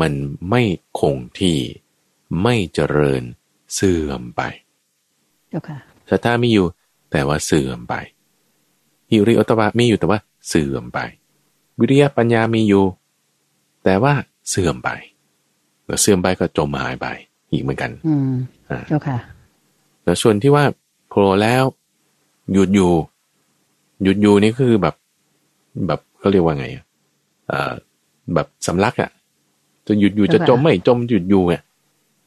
[0.00, 0.12] มัน
[0.50, 0.62] ไม่
[0.98, 1.58] คงที่
[2.42, 3.22] ไม่เจริญ
[3.74, 4.42] เสื่อมไป
[5.50, 5.78] เจ้าค่ะ
[6.10, 6.66] ศรัทธามีอยู่
[7.10, 7.94] แต่ว่าเสื่อมไป
[9.12, 10.98] หิริโอตปะมีอยู่แต่ว่าเสื่อมไป
[11.80, 12.84] วิริยะปัญญามีอยู่
[13.84, 14.12] แต่ว่า
[14.48, 14.90] เสื่อมไป
[15.86, 17.06] แล้วเสื่อมไปก็จมหายไป
[17.50, 18.32] อีกเหมือนกัน อืม
[18.70, 19.18] อ่าเจ้าค่ะ
[20.04, 20.64] แล้วส่วนที่ว่า
[21.08, 21.64] โผล่แล้ว
[22.52, 22.92] หยุดอยู่
[24.02, 24.94] หยุดอยู่นี่คือแบบ
[25.86, 26.84] แบบเขาเรียกว่าไงอะ
[27.48, 27.72] เอ่อ
[28.34, 29.10] แบบสำลักอะ
[29.86, 31.62] จะหยุดอยู่จะจมไม่จมหยุดอยู่อะ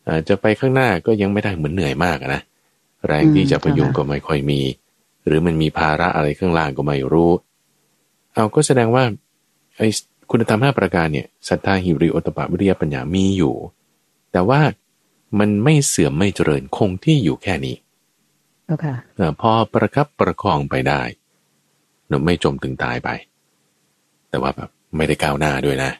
[0.07, 2.41] อ่าจะไปข้างหน้าก็ยังไม่ได้เหมือนเหนื่อยมากอะนะ
[3.07, 4.59] แรงที่จะพยุงก็ไม่ค่อยมี
[5.25, 7.31] หรือมันมีภาระอะไรข้างล่างก็ไม่รู้
[8.33, 9.03] เอาก็แสดงว่า
[9.77, 9.87] ไอ้
[10.31, 13.55] คุณธรรมห้าประการเนี่ยศรัทธาหิริโอตตปะวิริยปัญญามีอยู่
[14.31, 14.61] แต่ว่า
[15.39, 17.75] มันไม่เสื่อมไม่เจริญคงที่อยู่แค่นี้
[18.65, 21.01] เจ้าค่ะเออพอประคับประคองไปได้
[22.07, 23.09] เนอะไม่จมถึงตายไป
[24.29, 25.91] แต่ว่าแบบไม่ได้ก้าวหน้าด้วยนะ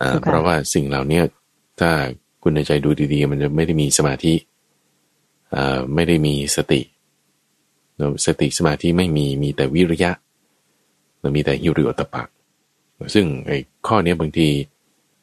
[0.00, 1.20] อ่าค่ะเพราะว่าสิ่งเหล่านี้
[1.80, 1.90] ถ้า
[2.42, 4.34] คุณในใจดูดีๆ มันจะไม่ได้มีสมาธิ
[5.54, 6.80] อ่าไม่ได้มีสติ
[7.96, 10.12] เนอะสติสมาธิไม่มีมีแต่วิริยะ
[11.18, 12.22] แล้วมีแต่หิริโอตปะ
[13.14, 14.48] ซึ่งไอ้ข้อเนี้ยบางที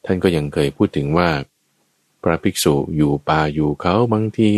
[0.04, 1.28] ท่านก็ยังเคยพูดถึงว่า
[2.22, 4.50] พระภิกษุอยู่ป่าอยู่เขาบางที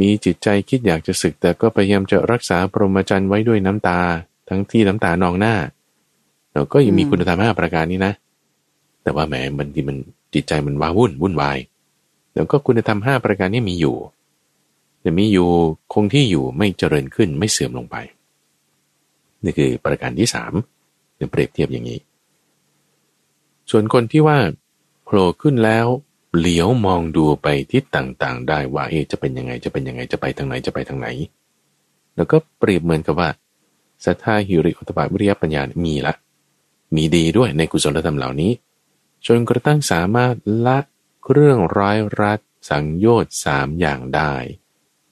[0.00, 3.98] มีจิตใจคิดอยากจะศึก แต่ก็พยายามจะรักษาพรหมจรรย์ไว้ด้วยน้ำตา
[4.48, 5.54] ทั้งที่น้ำตานองหน้า
[6.52, 8.12] เราก็ยังมีคุณธรรมห้าประการนี้นะ
[9.02, 9.96] แต่ว่าแหมบางทีมัน
[10.34, 11.58] จิตใจมันว้าวุ่นวุ่นวาย
[12.34, 13.96] แล้วก็คุณธรรมห้าประการนี้มีอยู่
[15.08, 15.50] แต่มีอยู่
[15.92, 17.96] คงที่อยู่ไม่เจริญขึ้นไม่เสื่อมลงไป
[19.44, 20.52] นี่คือประการที่สาม
[21.16, 22.00] เนี่ยเปรียบเทียบอย่างนี้
[23.70, 24.38] ส่วนคนที่ว่า
[25.04, 25.86] โผล่ขึ้นแล้ว
[26.36, 31.08] เหลียวมองดูไปทิศต่างๆ ได้ว่าเอจะเป็นยังไงจะเป็นยังไงจะไปทางไหนจะไปทางไหน
[32.16, 33.30] แล้วก็เปรียบเหมือนกับว่า
[34.04, 36.14] ศรัทธาหิริโอตปะวิริยปัญญามีละ
[36.94, 38.52] มีดีด้วยในกุศลธรรมเหล่านี้
[39.26, 40.34] จนกระทั่งสามารถ
[40.66, 40.78] ละ
[41.24, 42.40] เครื่องร้ายรัด
[42.70, 44.34] สังโยชน์สามอย่างได้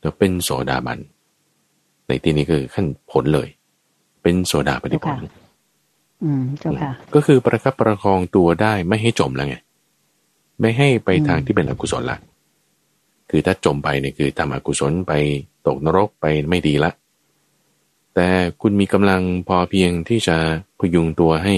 [0.07, 0.99] แล้วเป็นโสดาบัน
[2.09, 3.49] ในที่นี้คือขั้นผลเลย
[4.23, 5.17] เป็นโสดาปฏิผล
[6.23, 9.57] อืมเจ้าค่ะ ก็คือประคับประคองตัวได้ไม่ให้จมแล้วไง
[10.61, 12.19] ไม่ให้ไปอืมทางที่เป็นอกุศลละ
[13.31, 15.13] คือถ้าจมไปเนี่ยคือทำอกุศลไป
[15.67, 16.91] ตกนรกไปไม่ดีละ
[18.15, 18.29] แต่
[18.61, 20.37] คุณมีกำลังพอเพียงที่จะ
[20.79, 21.55] พยุงตัวให้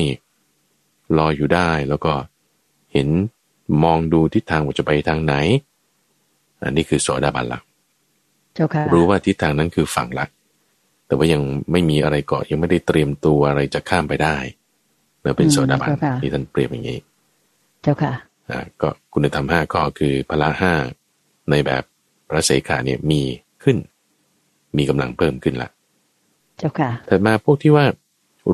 [1.19, 2.13] ลอยอยู่ได้แล้วก็
[2.93, 3.09] เห็น
[3.83, 5.35] มองดูทิศทางว่าจะไปทางไหน
[6.63, 7.68] อันนี้คือโสดาบันละเจ้าค่ะ
[8.95, 10.27] รู้ว่าทิศทางนั้นคือฝั่งละ
[11.07, 14.37] แต่ว่ายังไม่มีอะไรเกาะยังไม่ได้เตรียมตัวอะไรจะข้ามไปได้
[15.21, 15.91] เมื่อเป็นโสดาบัน
[16.23, 16.99] ที่ท่านเปรียบอย่างนี้
[17.83, 18.13] เจ้าค่ะ
[18.51, 20.75] อ่าก็คุณธรรมห้าข้อคือพละห้า
[21.51, 21.83] ในแบบ
[22.29, 23.23] พระเสขาเนี่ยมี
[23.63, 23.77] ขึ้น
[24.77, 25.69] มีกำลังเพิ่มขึ้นละ
[26.59, 27.85] เจ้าค่ะถัดมาพวกที่ว่า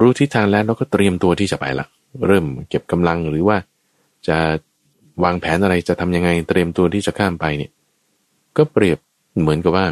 [0.00, 1.86] รู้ทิศทางแล้วเราก็เตรียมตัวที่จะไปละ
[2.26, 3.56] เริ่มเก็บกำลังหรือว่า
[4.28, 4.36] จะ
[5.24, 7.70] วางแผนอะไรจะทำยังไงเตรียมตัวที่จะข้ามไปเนี่ย
[8.56, 8.98] ก็เปรียบ
[9.40, 9.86] เหมือนกับว่า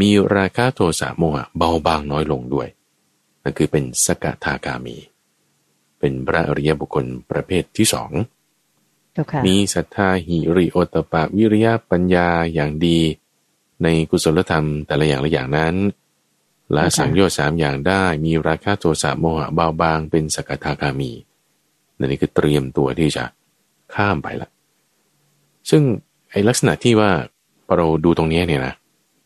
[0.00, 2.68] มีราคะโทสะโมหะเบาบางน้อยลงด้วย
[3.42, 4.96] นั่นคือเป็นสกทาคามี
[5.98, 8.10] เป็นพระอริยบุคคลประเภทที่สอง
[9.12, 12.98] เจ้าค่ะมีศรัทธาหิริโอตปะวิริยะปัญญาอย่างดี
[13.82, 15.74] ในกุศลธรรมแต่ละอย่างละอย่างนั้น
[16.72, 21.12] และสังโยชน์สามอย่างได้มีราคะโทสะโมหะเบาบางเป็นสกทาคามี
[21.98, 23.24] นั่นนี่คือเตรียมตัวที่จะ
[23.94, 24.48] ข้ามไปละ
[25.70, 25.82] ซึ่ง
[26.30, 27.10] ไอ้ลักษณะที่ว่า
[27.68, 28.74] พอเราดูตรงเนี้ยเนี่ยนะ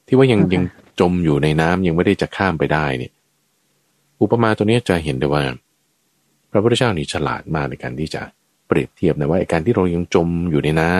[0.06, 0.64] ที่ว่ายังค่ะยัง
[1.00, 3.12] จมอยู่ในน้ำยังไม่ได้จะข้ามไปได้เนี่ย
[4.22, 5.42] อุปมาตัวเนี้ยจะเห็นได้ว่า
[6.50, 8.22] พระพุทธเจ้านี่ฉลาดมากในการที่จะ
[8.66, 10.94] เปรียบเทียบนะว่าไอ้การที่เรายังจมอยู่ในน้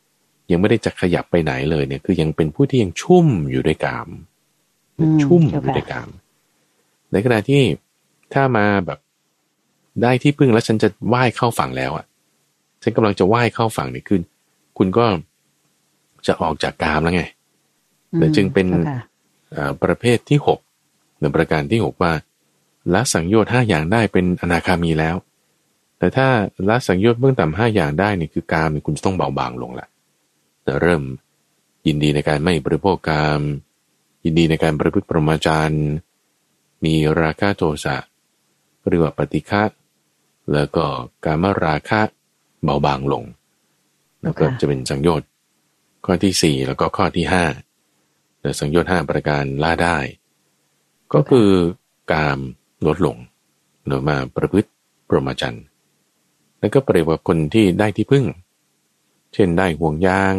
[0.00, 4.08] ำยังไม่ได้จะขยับไปไหนเลยเนี่ย คือยังเป็นผู้ที่ยังชุ่มอยู่ด้วยกาม
[4.98, 6.08] อืมชุ่มอเจ้ายู่ค่ะด้วยกาม
[7.12, 7.62] ในขณะที่
[8.34, 8.98] ถ้ามาแบบ
[10.02, 12.06] ได้ที่พึ่งแล้วฉันจะว่ายเข้าฝั่งแล้วอะ
[12.82, 14.20] ฉันกำลังจะว่ายเข้าฝั่งเนี่ยคือ
[14.78, 15.06] คุณก็
[16.28, 17.22] จะออกจากกามแล้วไง
[18.12, 19.00] อืมและจึงเป็นจ้าค่ะ
[19.56, 20.58] อ่าประเภทที่หก
[21.20, 22.12] ในประการที่หกว่า
[22.94, 25.16] ละสังโยชน์ห้าอย่างได้เป็นอนาคามีแล้ว
[25.98, 26.28] แต่ถ้า
[26.68, 29.86] ละสังโยชน์เบื้องต่ำห้าอย่างได้เนี่ยคือกามเนี่ยคุณจะต้องเบาบางลงละ
[30.66, 31.02] จะเริ่ม
[31.86, 33.40] ยินดีในการไม่บริโภคกาม
[34.24, 35.84] ยินดีในการประพฤติปรหมาจารย์
[36.84, 37.96] มีราคะโทสะ
[38.88, 39.62] เรียกว่าปฏิฆะ
[40.52, 40.84] แล้วก็
[41.24, 42.00] การมราคะ
[42.64, 43.24] เบาบางลง
[44.22, 45.27] แล้วก็จะเป็นสังโยชน์
[46.10, 47.44] ข้อที่สี่แล้วก็ข้อที่ห้า
[48.40, 49.98] แต่สังโยชน์ห้าประการล่าได้
[51.14, 51.50] ก็คือ
[52.14, 52.36] การ
[52.86, 53.16] ลดลง
[53.86, 54.70] เนอมาประพฤติ
[55.08, 55.64] พรหมจรรย์
[56.58, 58.24] แล้วก็เปรียบกับคนที่ได้ที่พึ่ง
[59.34, 60.34] เช่นได้ห่วงยาง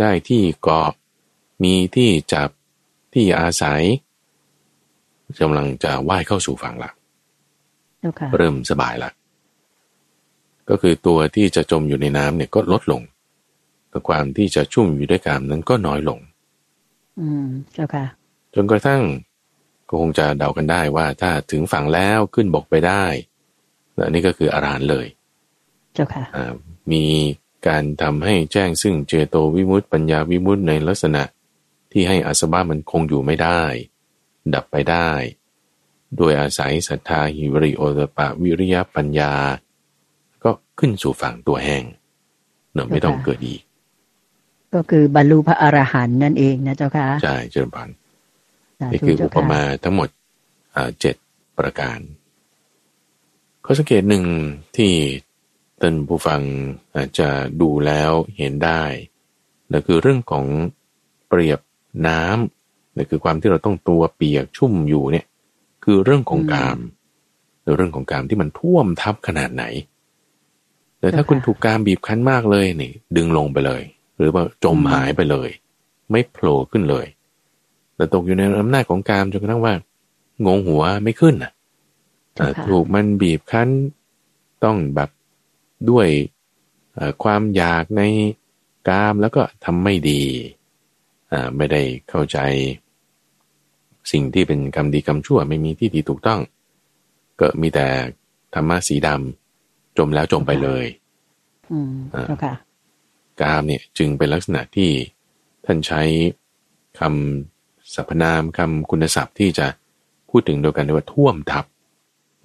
[0.00, 0.90] ได้ที่เกาะ
[1.64, 2.48] มีที่จับ
[3.14, 3.82] ที่อาศัย
[5.42, 6.90] กำลังจะว่ายเข้าสู่ฝั่งละ
[8.00, 9.10] เจ้าค่ะเริ่มสบายละ
[10.68, 13.13] ก็คือตัวที่จะจมอยู่ในน้ำเนี่ยก็ลดลงแต่
[14.08, 16.18] ความที่จะชุ่มอยู่ด้วยกามนั้นก็น้อยลง
[17.20, 18.06] อืมเจ้าค่ะ
[18.54, 19.02] จนกระทั่ง
[19.88, 23.04] ก็คงจะเดากันได้ว่าถ้าถึงฝั่งแล้วขึ้นบกไปได้
[23.96, 25.06] และนี่ก็คืออารหันต์เลย
[25.94, 26.54] เจ้าค่ะอ่า
[26.92, 27.04] มี
[27.66, 31.22] การทำให้แจ้งซึ่งเจโตวิมุตติปัญญาวิมุตติในลักษณะ
[31.92, 33.62] ที่ให้อาสวะมันคงอยู่ไม่ได้
[34.54, 35.10] ดับไปได้
[36.16, 39.32] โดยอาศัยศรัทธาหิริโอตปะวิริยะปัญญา
[40.44, 41.84] ก็ขึ้นสู่ฝั่งตัวแห้ง
[42.72, 43.62] เนอะไม่ต้องเกิดอีก
[44.74, 47.88] ก็คือบรรลุพระอรหันต์นั่นเองนะเจ้าค่ะใช่เจริญพัน
[48.80, 50.08] สานี่ธุคืออุเจ้าปค่ะมาทั้งหมด
[50.74, 51.16] อ่าเจ็ด
[51.58, 51.98] ประการ
[53.64, 54.24] ข้อสังเกตหนึ่ง
[54.76, 54.92] ที่
[55.80, 56.40] ท่านผู้ฟัง
[56.96, 57.28] อาจจะ
[57.60, 58.82] ดูแล้วเห็นได้
[59.70, 60.44] นั่นคือเรื่องของ
[61.28, 61.60] เปรียบ
[62.08, 65.26] น้ำนั่นคือความที่เราต้องตัวเปียกชุ่มอยู่เนี่ย
[65.84, 66.78] คือเรื่องของกาม
[67.62, 69.64] หรือเรื่องของกามที่มันท่วมทับขนาดไหน
[70.98, 73.82] แต่ถ้าคุณถูกกามบีบคั้นมากเลยนี่ ดึงลงไปเลย
[74.18, 75.48] หรือว่าจมหายไปเลย
[76.10, 77.06] ไม่โผล่ขึ้นเลย
[77.96, 79.74] แต่ตกอยู่ในอำนาจของกามจนกระทั่งว่า
[80.46, 81.52] งงหัวไม่ขึ้นอะ
[82.34, 83.68] เจ้าค่ะถูกมันบีบคั้น
[84.64, 85.10] ต้องแบบ
[85.90, 86.08] ด้วย
[86.94, 88.02] เอ่อความอยากใน
[88.88, 90.22] กามแล้วก็ทำไม่ดี
[91.32, 92.38] อ่าไม่ได้เข้าใจ
[94.12, 96.40] สิ่งที่เป็นกรรมดีกรรมชั่วไม่มีที่ดีถูกต้อง
[97.40, 97.86] ก็มีแต่
[98.54, 100.84] ธรรมะสีดำจมแล้วจมไปเลย
[101.72, 101.94] อืม
[102.26, 102.54] เจ้าค่ะ
[103.40, 104.90] กามเนี่ยจึงเป็นลักษณะที่
[105.64, 106.02] ท่านใช้
[107.00, 109.66] คำสรรพนามคำคุณศัพท์ที่จะ
[110.30, 111.64] พูดถึงโดยกันว่าท่วมทับ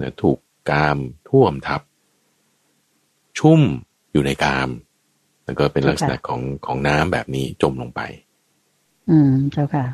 [0.02, 0.38] นะถูก
[0.72, 0.98] กาม
[1.30, 1.82] ท่วมทับ
[3.38, 3.62] ชุ่ม
[4.12, 4.70] อยู่ในกาม
[5.46, 8.02] แล้วก็เป็นลักษณะของของน้ำแบบนี้จมลงไป
[9.10, 9.86] อืมเจ้าค่ะ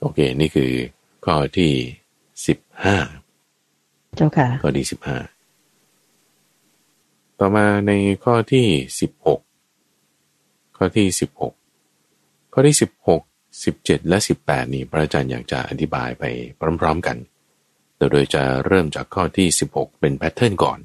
[0.00, 0.72] โอเค นี่คือ
[1.24, 1.72] ข้อที่
[2.46, 2.96] สิบห้า
[4.16, 5.18] เจ้าค่ะ ข้อที่สิบห้า
[7.38, 7.92] ต่อมาใน
[8.24, 8.66] ข้อที่
[9.00, 9.40] สิบหก
[10.82, 11.54] ข้อที่สิบหก
[12.52, 13.22] ข้อที่สิบหก
[13.64, 16.24] สิบเจ็ดและสิบแปดนี่พระอาจารย์อยากจะอธิบายไป
[16.80, 17.16] พร้อม ๆกัน
[18.10, 20.78] โดยจะเริ่มจากข้อที่สิบหกเป็นแพทเทิร์นก่อน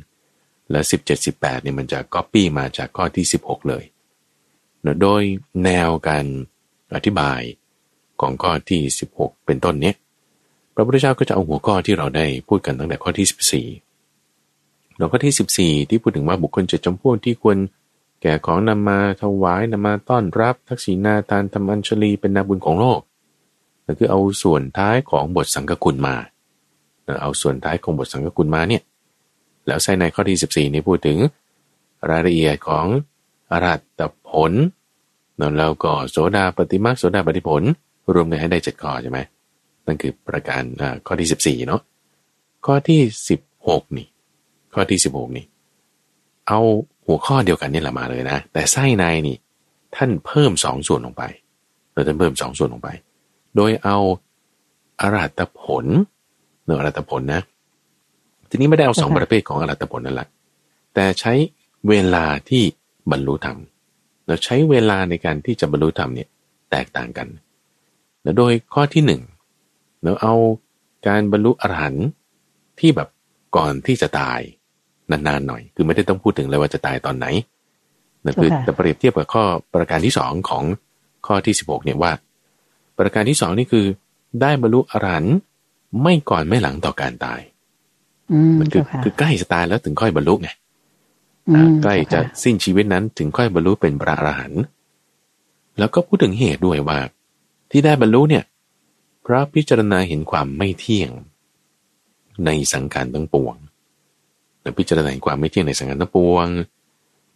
[0.72, 3.84] และสิบเจ็ดสิบแปดนี่มันจะก๊อปปี้มาจากข้อที่สิบหกเลย
[5.02, 5.24] โดย
[5.64, 6.26] แนวการ
[6.96, 7.42] อธิบาย
[8.22, 9.96] ของข้อที่สิบหกเป็นต้นเนี้ย
[10.74, 13.68] พระพุทธเจ้าก็จะเอาหัวข้อที่เราได้พูดกันตั้งแต่ข้อที่สิบสี่
[14.98, 17.58] แล้วข้อที่สิบสี่ที่พูดถึงว่าบุคคลเจ็ดจำพวกที่ควร
[18.28, 23.00] แก่ของนำมาถวายนำมาต้อนรับทักษิณาทานทำอัญชลีเป็นนาบุญของโลก
[23.86, 26.16] นั่นคือเอาส่วนท้ายของบทสังฆคุณมา
[27.22, 28.82] เอาส่วนท้ายของบทสังฆคุณมาเนี่ย
[29.66, 31.18] แล้วใส่ในข้อที่สิบสี่นี้พูดถึง
[32.10, 32.86] รายละเอียดของ
[33.52, 34.54] อรัตตผล
[35.58, 37.62] แล้วก็โสดาปฏิมาโสดาปฏิผล
[38.14, 39.20] รวมกันให้ได้เจ็ดข้อใช่ไหม
[39.86, 40.64] นั่นคือประการ
[41.08, 41.82] ข้อที่สิบสี่เนาะ
[42.66, 44.08] ข้อที่สิบหกนี่
[44.74, 45.46] ข้อที่สิบหกนี่
[46.48, 46.60] เอา
[47.08, 49.38] หัวข้อเดียวกันนี่แหละมาเลยนะ แต่ไส้ในนี่
[49.96, 51.24] ท่านเพิ่มสองส่วนลงไป
[51.92, 52.90] เราท่านเพิ่มสองส่วนลงไป
[53.56, 53.98] โดยเอา
[55.02, 55.86] อารัตผล
[56.64, 57.42] เนอะอารัตผลนะ
[58.50, 60.28] ทีนี้ไม่ได้เอาสองค่ะประเภทของอารัตผลนั่นแหละ
[60.94, 61.34] แต่ใช้
[61.90, 62.64] เวลาที่
[63.12, 63.58] บรรลุธรรม
[64.28, 66.30] เราใช้เวลาในการที่จะบรรลุธรรมเนี่ย
[66.72, 67.28] แตกต่างกัน
[68.22, 69.22] แล้วโดยข้อที่หนึ่ง
[70.04, 70.34] เราเอา
[71.08, 72.08] การบรรลุอรหันต์
[72.80, 73.10] ที่แบบ
[73.56, 74.40] ก่อนที่จะตาย
[75.12, 77.26] นานๆหน่อย คือไม่ได้ต้องพูดถึงเลยว่าจะตายตอนไหน
[78.26, 80.64] นั่นคือค่ะแต่เปรียบเทียบกับข้อประการที่สองของ
[81.28, 82.12] ข้อที่สิบหกเนี่ยว่า
[82.98, 83.86] ประการที่สองนี่คือ
[84.42, 85.36] ได้บรรลุอรหันต์
[86.04, 87.40] ไม่ก่อนไม่หลังต่อการตาย
[88.32, 90.50] อืมมันคือเจ้าค่ะคือใกล้จะตายแล้วถึงค่อยบรรลุไง
[91.50, 94.62] อือ่ามใกล้จะเจ้าค่สิ้นชีวิตนั้นถึงค่อยบรรลุเป็นพระอรหันต์
[95.80, 97.00] แล้วก็พูดถึงเหตุด้วยว่า
[97.72, 98.44] ที่ได้บรรลุเนี่ย
[99.22, 101.12] เพราะพิจารณาเห็นความไม่เที่ยง
[102.46, 103.65] ในสังขารทั้งปวงและ
[104.78, 106.48] พิจารณาเห็นความไม่เที่ยงในสังขารทั้งปวง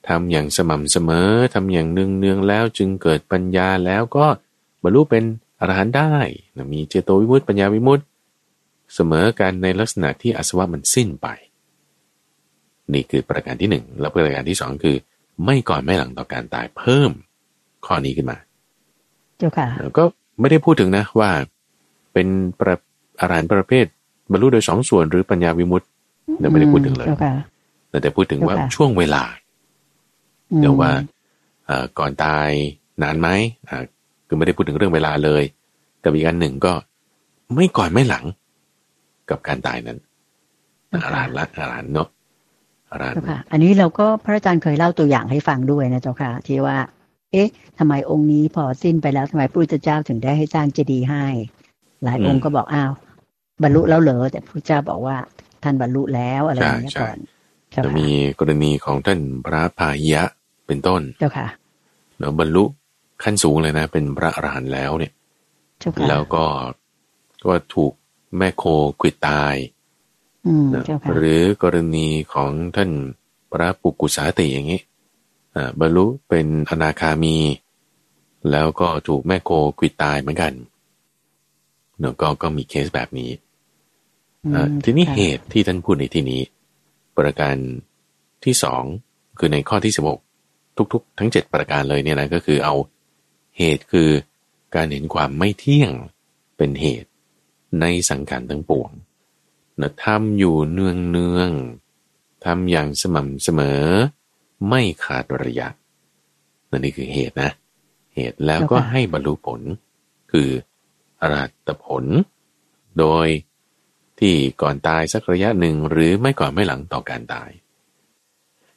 [0.08, 4.26] ทำอย่างสม่ำเสมอทำอย่างเนืองเนืองๆแล้วจึงเกิดปัญญาแล้วก็
[4.84, 5.24] บรรลุเป็น
[5.60, 6.16] อรหันต์ได้
[6.58, 8.04] นะมีเจโตวิมุตติปัญญาวิมุตติ
[8.96, 11.28] เสมอกันในลักษณะที่อาสวะมันสิ้นไป
[12.94, 14.98] นี่คือประการที่หนึ่งแล้วประการที่สองคือ
[15.46, 17.12] ไม่ก่อนไม่หลังต่อการตายเพิ่ม
[17.86, 18.38] ข้อนี้ขึ้นมา
[19.38, 20.04] เจ้าค่ะแล้วก็
[20.40, 21.30] ไม่ได้พูดถึงนะว่า
[22.14, 22.28] เป็น
[22.60, 22.76] ประ
[23.20, 23.86] อรหันต์ประเภท
[24.32, 25.88] บรรลุโดยสองส่วนหรือปัญญาวิมุตติ
[26.38, 27.34] เดี๋ยวไม่ได้พูดถึงเลยเจ้าค่ะ
[28.02, 29.24] แต่พูดถึงว่าเจ้าค่ะช่วงเวลา
[30.52, 30.92] อืมเดี๋ยวว่า
[31.66, 32.50] เอ่อก่อนตาย
[33.04, 33.28] นานไหม
[33.70, 33.78] อ่า
[34.28, 35.44] คือไม่ได้พูดถึงเรื่องเวลาเลย
[36.04, 36.74] กับอีกอันหนึ่งก็
[37.56, 38.26] ไม่ก่อนไม่หลัง
[39.30, 39.98] กับการตายนั้น
[41.04, 42.08] อรหันต์ละอรหันต์เนาะ
[42.92, 46.78] อรหันเจ้าต์ค่ะอันนี้เราก็พระอาจารย์เคยเล่าตัวอย่างให้ฟังด้วยนะเจ้าค่ะ ที่ว่า
[47.32, 47.48] เอ๊ะ
[47.80, 51.26] ทำไมองค์นี้พอสิ้นไปแล้วทำไมพระพุทธเจ้าถึงได้ให้สร้างเจดีย์ให้
[52.04, 52.92] หลายองค์ก็บอกอ้าว
[53.64, 55.18] บรรลุแล้วเหรอแต่พระเจ้าบอกว่า
[55.64, 57.18] ท่านบรรลุแล้วอะไรอย่างเงี้ยก่อน
[57.72, 60.24] เจ้าจะค่ะมีกรณีของท่านพระพาหิยะ
[60.68, 61.48] เป็นต้น เจ้าค่ะ
[62.18, 62.64] เนาะบรรลุ
[63.24, 65.14] ขั้นสูงเลยนะ เป็นพระอรหันต์แล้วเนี่ย
[65.80, 66.46] เจ้าค่ะแล้วก็
[67.46, 67.94] ก็ถูก
[68.38, 68.64] แม่โค
[69.02, 69.56] กวิดตาย
[70.48, 72.92] อืมนะเจ้าค่ะหรือกรณีของท่าน
[73.52, 74.82] พระปุกุสาติอย่างนี้
[75.56, 77.38] อ่าบรรลุเป็นอนาคามี
[78.52, 80.54] แล้วก็ถูกแม่โคกวิดตายเหมือนกัน
[82.00, 83.49] เนาะก็ก็มีเคสแบบนี้อืมอ่า
[84.84, 86.42] ทีนี้ค่ะเหตุที่ท่านพูดในที่นี้
[87.18, 87.56] ประการ
[88.46, 88.84] ที่สอง
[89.40, 90.20] คือในข้อที่สิบหก
[90.94, 92.76] ทุก ๆ ทั้งเจ็ดประการเลยเนี่ยนะก็คือเอา
[93.58, 94.10] เหตุคือ
[94.76, 95.92] การเห็นความไม่เที่ยง
[96.58, 97.10] เป็นเหตุ
[97.82, 98.92] ในสังขารทั้งปวง
[99.82, 103.84] นะทำอยู่เนืองเนืองๆทำอย่างสม่ำเสมอ
[104.70, 105.68] ไม่ขาดระยะ
[106.70, 107.52] นั่นนี่คือเหตุนะ
[108.16, 109.62] เหตุแล้วก็เจ้าค่ะให้บรรลุผล
[110.32, 110.50] คือ
[111.22, 112.06] อรหัตผล
[113.00, 113.28] โดย
[114.20, 117.50] ที่ก่อนตายสักระยะหนึ่งหรือไม่ก่อนไม่หลังต่อการตาย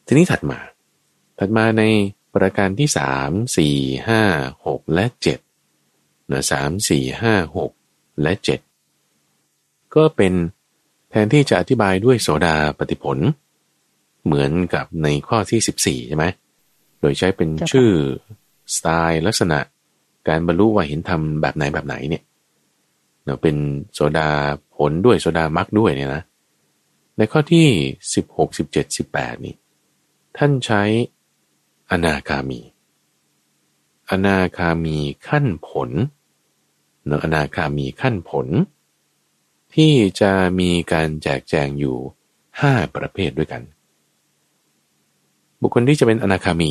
[0.07, 0.61] ทีนี้ถัดมา
[1.39, 1.83] ถัดมาใน
[2.35, 3.77] ประการที่สามสี่
[4.09, 4.23] ห้า
[4.67, 5.39] หกและเจ็ด
[6.31, 7.71] นะสามสี่ห้าหก
[8.23, 8.61] และเจ็ด
[9.95, 10.33] ก็เป็น
[11.11, 13.19] แทนที่จะอธิบายด้วยโสดาปฏิผล
[14.25, 16.27] เหมือนกับในข้อที่สิบสี่ใช่ไหม
[17.01, 17.91] โดยใช้เป็นชื่อ
[18.75, 19.59] สไตล์ลักษณะ
[20.29, 22.23] การบรรลุว่าเห็นธรรมแบบไหนแบบไหนเนี่ย
[23.25, 23.57] เนาเป็น
[23.95, 24.29] โสดา
[24.91, 26.23] ลด้วยโสดามักด้วยเนี่ยนะ
[27.17, 27.67] ในข้อที่
[28.15, 29.55] สิบหกสิบเจ็ดสิบแปดนี่
[30.37, 30.83] ท่านใช้
[31.91, 32.61] อนาคามี
[34.11, 35.91] อนาคามีขั้นผล
[37.07, 38.47] เนอะอนาคามีขั้นผล
[39.75, 41.97] ที่จะมีการแจกแจงอยู่
[42.61, 43.63] ห้าประเภทด้วยกัน
[45.61, 46.71] บุคคลที่จะเป็นอนาคามี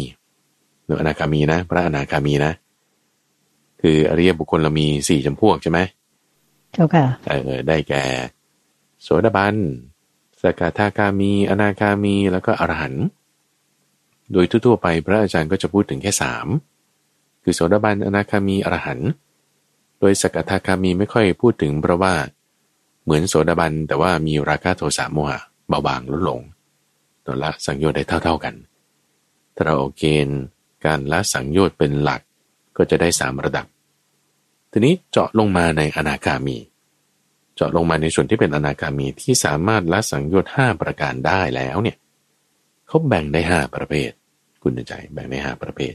[0.86, 2.54] เนอะอนาคามีนะ พระอนาคามีนะ
[3.82, 8.03] คืออริยบุคคลเรามีสี่จำพวกใช่ไหมเจ้าค่ะเออได้แก่
[9.01, 9.55] โสดาบัน
[10.41, 13.05] สกทาคามีอนาคามีแล้วก็อรหันต์
[14.31, 16.47] โดยทั่วๆไปพระอาจารย์ก็จะพูดถึงแค่สาม
[17.43, 19.10] คือโสดาบันอนาคามีอรหันต์
[19.99, 22.13] โดยสกทาคามีไม่ค่อยพูดถึงเพราะว่า
[23.03, 26.39] เหมือนโสดาบันแต่ว่ามีราคะโทสะโมหะเบาบางลดลง
[27.25, 28.55] ตัวละสังโยชน์ได้เท่า ๆกัน
[29.55, 30.39] ถ้าเราเอาเกณฑ์
[30.86, 32.21] การละสังโยชน์เป็นหลัก
[32.77, 33.65] ก็จะได้สามระดับ
[34.71, 36.57] ทีนี้เจาะลงมาในอนาคามี
[37.55, 41.97] เจาะลงมาในส่วนที่เป็นอนาคามีที่สามารถละสังโยชน์ห้าประการได้แล้วเนี่ย
[42.88, 44.12] เขาแบ่งได้ห้าประเภท
[44.63, 45.93] คุณใจแบ่งได้ห้าประเภท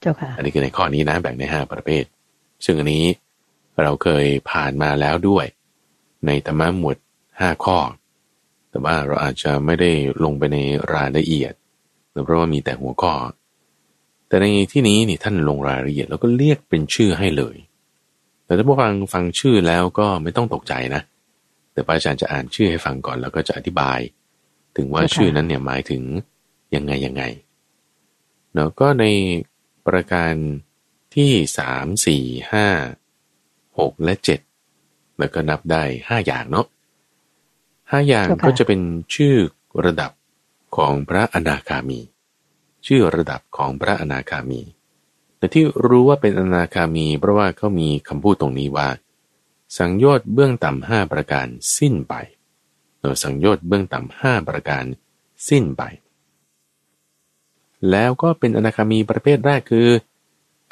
[0.00, 2.04] เจ้าค่ะ อันนี้คือในข้อนี้นะแบ่งได้ห้าประเภท
[2.64, 3.04] ซึ่งอันนี้
[3.82, 5.46] เราเคยผ่านมาแล้วด้วย
[6.26, 6.96] ในธรรมะหมวด
[7.40, 7.78] ห้าข้อ
[8.70, 9.90] แต่ว่าเราอาจจะไม่ได้
[10.24, 10.58] ลงไปใน
[10.94, 11.52] รายละเอียด
[12.24, 13.14] เพราะว่ามีแต่หัวข้อ
[14.28, 17.56] แต่ในที่นี้นี่ท่านลงรายละเอียดแล้วก็เรียกเป็นชื่อให้เลย
[18.46, 21.02] แต่ถ้าผู้ฟังฟังชื่อแล้วก็ไม่ต้องตกใจนะ
[21.72, 23.98] แต่พระอาจารย์จะอ่านชื่อให้ฟังก่อนแล้วก็จะอธิบาย
[24.76, 26.02] ถึงว่าเจ้าค่ะชื่อนั้นเนี่ยหมายถึง
[26.74, 27.22] ยังไงยังไง
[28.52, 29.04] เนาะก็ใน
[29.86, 30.32] ประการ
[31.14, 32.66] ที่สามสี่ห้า
[33.78, 34.40] หกและเจ็ด
[35.18, 36.66] แล้วก็นับได้ห้าอย่างเนาะ
[37.90, 38.80] ห้าอย่างเจ้าค่ะก็จะเป็น
[39.14, 39.34] ชื่อ
[39.84, 40.12] ระดับ
[40.76, 42.00] ของพระอนาคามี
[42.86, 44.60] ชื่อระดับของพระอนาคามี
[45.38, 48.88] แต่ที่รู้ว่าเป็นอนาคามีเพราะว่าเขามีคำพูดตรงนี้ว่า
[49.78, 51.46] สังโยชน์เบื้องต่ำห้าประการ
[51.78, 52.14] สิ้นไป
[53.24, 54.84] สังโยชน์เบื้องต่ำห้าประการ
[55.48, 55.82] สิ้นไป
[57.90, 59.88] แล้วก็เป็นอนาคามีประเภทแรกคือ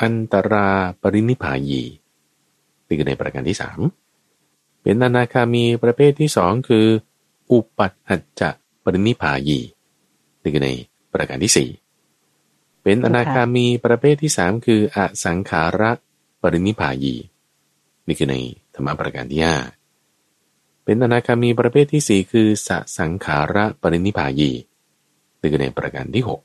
[0.02, 0.68] อันตรา
[1.00, 1.82] ปรินิพพายี
[2.86, 3.80] นี่คือในประการที่สาม
[4.82, 6.86] เป็นอนาคามีประเภทที่สองคือ
[7.50, 8.50] อุปัฏหัจจะ
[8.84, 9.58] ปรินิพพายี
[10.42, 10.70] นี่คือใน
[11.12, 11.68] ประการที่สี่
[12.84, 15.90] เป็นอนาคามีประเภทที่สามคืออสังขาระ
[16.42, 17.14] ปรินิพพายี
[18.06, 18.36] นี่คือใน
[18.74, 19.56] ธรรมะประการที่ห้า
[20.84, 24.50] เป็นอนาคามีประเภทที่สี่คือสสังขาระปรินิพพายี
[25.40, 26.40] นี่คือในประการที่หก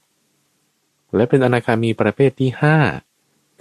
[1.16, 2.78] และเป็นอนาคามีประเภทที่ห้า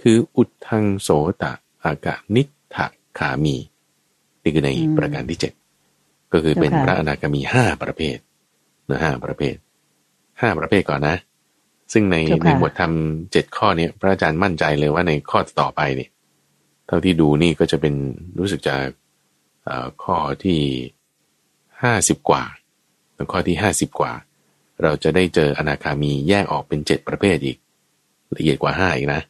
[0.01, 1.09] คืออุดทังโส
[1.41, 1.53] ตะ
[1.83, 2.43] อากะนิ
[2.75, 2.85] ทะ
[3.19, 3.55] ขามี
[4.43, 5.53] นี่คือในอืมประการที่เจ็ด
[6.33, 8.17] ก็คือเป็นเจ้าค่ะพระอนาคามีห้าประเภท
[8.89, 9.55] นะห้าประเภท
[10.41, 11.15] ห้าประเภทก่อนนะ
[11.93, 12.93] ซึ่งในเจ้าค่ะในหมวดธรรม
[13.31, 16.09] เจ็ดข้อเนี้พระอาจารย์มั่นใจเลยว่าในข้อต่อไปเนี่ย
[16.87, 17.93] เท่าที่ดูนี่ก็จะเป็น
[18.39, 18.75] รู้สึกจะ
[19.65, 20.61] เอ่อข้อที่
[21.83, 22.43] ห้าสิบกว่า
[23.15, 24.11] แล้วข้อที่ห้าสิบกว่า
[24.83, 27.57] เราจะได้เจออนาคามีแยกออกเป็นเจ็ดประเภทอีก
[28.35, 29.21] ละเอียดกว่าห้าอีกนะ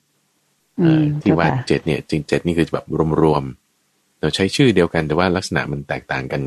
[0.82, 2.86] อืเอ่มอที่ว่าเจ้ค่ะเจ็ดเนี่ยจริงเจ็ดนี่คือแบบ
[3.22, 6.41] รวมๆเราใช้ชื่อเดียวกันแต่ว่าลักษณะมันแตกต่างกัน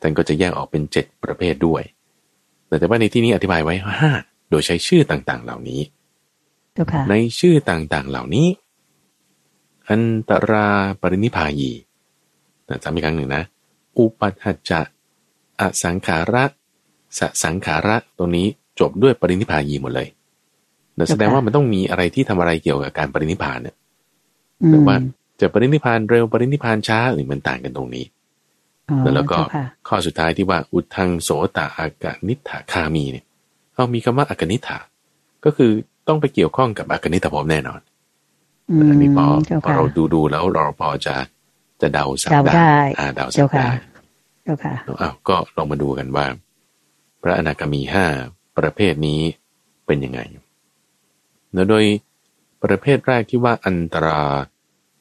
[0.00, 1.82] ท่านก็จะแยกออกเป็นเจ็ดประเภทด้วย
[2.80, 4.12] แต่ว่าในที่นี้อธิบายไว้ห้า
[4.50, 5.80] โดยใช้ชื่อต่างๆ เหล่านี้
[6.74, 8.46] เจ้าค่ะในชื่อต่างๆ เหล่านี้
[9.88, 10.68] อันตรา
[11.00, 11.70] ปรินิพพายี
[12.68, 13.42] นะจำอีกครั้งหนึ่งนะ
[13.98, 14.80] อุปัฏฐจะ
[15.60, 16.44] อสังขาระ
[17.18, 18.46] สสังขาระตรงนี้
[18.80, 20.08] จบด้วยปรินิพพายีหมดเลย
[20.94, 23.76] แต่แสดงว่ามันต้องมีอะไรที่ทำอะไรเกี่ยวกับการปรินิพพานเนี่ย
[24.62, 24.96] อืมแต่ว่า
[25.40, 28.04] จะปรินิพพานเร็วปรินิพพานช้าหรือมันต่างกันตรงนี้
[28.90, 33.24] อ๋อแล้วก็เจ้าค่ะข้อสุดท้ายที่ว่าอุทังโสตะอากานิฐาคามีเนี่ย
[33.74, 34.78] เอามีคำว่าอากานิฐา
[35.44, 35.70] ก็คือ
[36.08, 37.80] ต้องไปเกี่ยวข้องกับอากานิฐภพแน่นอน
[38.70, 41.14] อืมอันนี้พอเจ้าพอค่ะเราดูดูๆแล้วเราพอจะ
[41.80, 43.72] จะเดาสับเดาได้อ่าเดาสัเจ้าบค่ะได้
[44.44, 46.26] เจ้าค่ะอ้าวก็ลองมาดูกันว่า
[47.22, 48.06] พระอนาคามีห้า
[48.58, 49.20] ประเภทนี้
[49.86, 50.20] เป็นยังไง
[51.52, 51.84] เนอะโดย
[52.62, 54.22] ประเภทแรกที่ว่าอันตรา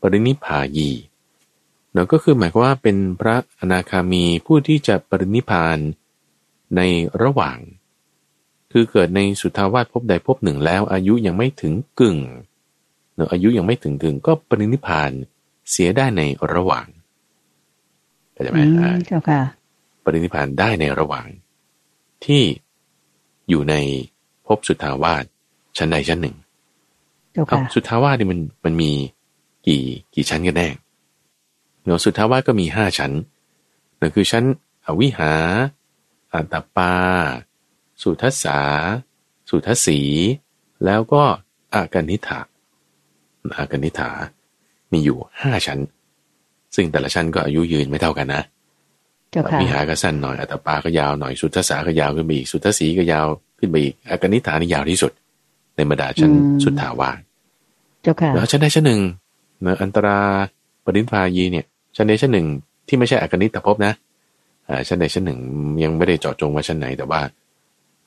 [0.02, 0.90] ปรินิพพายี
[1.92, 5.78] เนอะก็คือหมายความว่าเป็นพระอนาคามีผู้ที่จะปรินิพพาน
[6.76, 6.82] ใน
[7.24, 7.58] ระหว่าง
[8.76, 12.18] คือเกิดในสุทธาวาสภพใดภพหนึ่งแล้ว อายุยังไม่ถึงกึ่ง
[13.16, 15.12] เนอะอายุยังไม่ถึงกึ่งก็ปรินิพพาน
[15.72, 16.22] เสียได้ใน
[16.54, 16.88] ระหว่าง
[18.34, 19.42] เข้าใจไหมอืมอ่าเจ้าค่ะ
[20.04, 21.26] ปรินิพพานได้ในระหว่าง
[22.26, 22.44] ที่
[23.50, 23.76] อยู่ใน
[24.48, 25.24] ภพสุทธาวาส
[25.78, 26.36] ชั้นใดชั้นหนึ่ง
[27.34, 28.92] เจ้าเอาค่ะสุทธาวาสนี่มันมันมี
[29.68, 29.84] กี่
[30.16, 30.68] กี่ชั้นกันแน่
[31.86, 33.12] เนาะสุทธาวาสก็มีห้าชั้น
[34.00, 34.44] นั่นคือชั้น
[34.86, 35.32] อวิหา
[36.34, 36.94] อัตตปา
[38.04, 38.60] สุทัสสา
[39.50, 40.00] สุทัสสี
[40.86, 41.24] แล้วก็
[41.74, 42.42] อากานิฐา
[43.58, 44.10] อากานิฐา
[44.92, 45.80] มีอยู่ห้าชั้น
[46.76, 48.44] ซึ่งแต่ละชั้นก็อายุยืนไม่เท่ากันนะ
[49.32, 53.28] เจ้าค่ะวิหารก็สั้นหน่อยอัตตปาก็ยาวหน่อยสุทธสาก็ยาวขึ้นไปอีกสุทธสีก็ยาว
[53.60, 55.12] ขึ้นไปอีกอากนิฐานี่ยาวที่สุด
[55.76, 56.32] ในบรรดาชั้น
[56.64, 57.18] สุทธาวาส
[58.02, 59.02] เจ้าค่ะแล้วชั้นใดชั้นหนึ่ง
[59.66, 60.20] นะอันตรา
[60.84, 62.48] ปรินิพพายีเนี่ยชั้นใดชั้นหนึ่ง
[62.88, 63.94] ที่ไม่ใช่อากนิตภพนะ
[64.70, 65.40] อ่าชั้นใดชั้นหนึ่ง
[65.84, 67.22] ยังไม่ได้เจาะจงว่าชั้นไหนแต่ว่า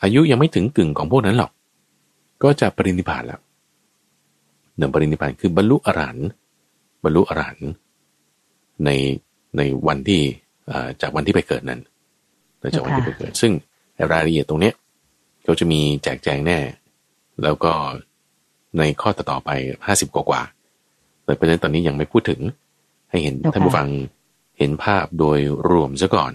[0.02, 1.52] อายุยังไม่ถึงกึ่งของพวกนั้นหรอก
[2.42, 3.40] ก็จะปรินิพพานแล้ว
[4.78, 6.28] หนึ่งปรินิพพานคือบรรลุอรหันต์
[7.04, 7.70] บรรลุอรหันต์
[8.84, 8.90] ใน
[9.56, 10.20] ในวันที่
[10.70, 11.80] อ่าจากวันที่ไปเกิดนั้น
[12.74, 13.52] จากวันที่ไปเกิด ซึ่ง
[14.12, 14.74] รายละเอียดตรงเนี้ย
[15.44, 16.58] เขาจะมีแจกแจงแน่
[17.42, 17.72] แล้วก็
[18.78, 19.50] ในข้อต่อๆไป
[19.86, 22.40] ห้าสิบกว่าๆแต่ประเด็นตอนนี้ยังไม่พูดถึง
[23.10, 23.88] ให้เห็นเจ้าค่ะท่านผู้ฟัง
[24.58, 25.38] เห็นภาพโดย
[25.70, 26.32] รวมซะก่อน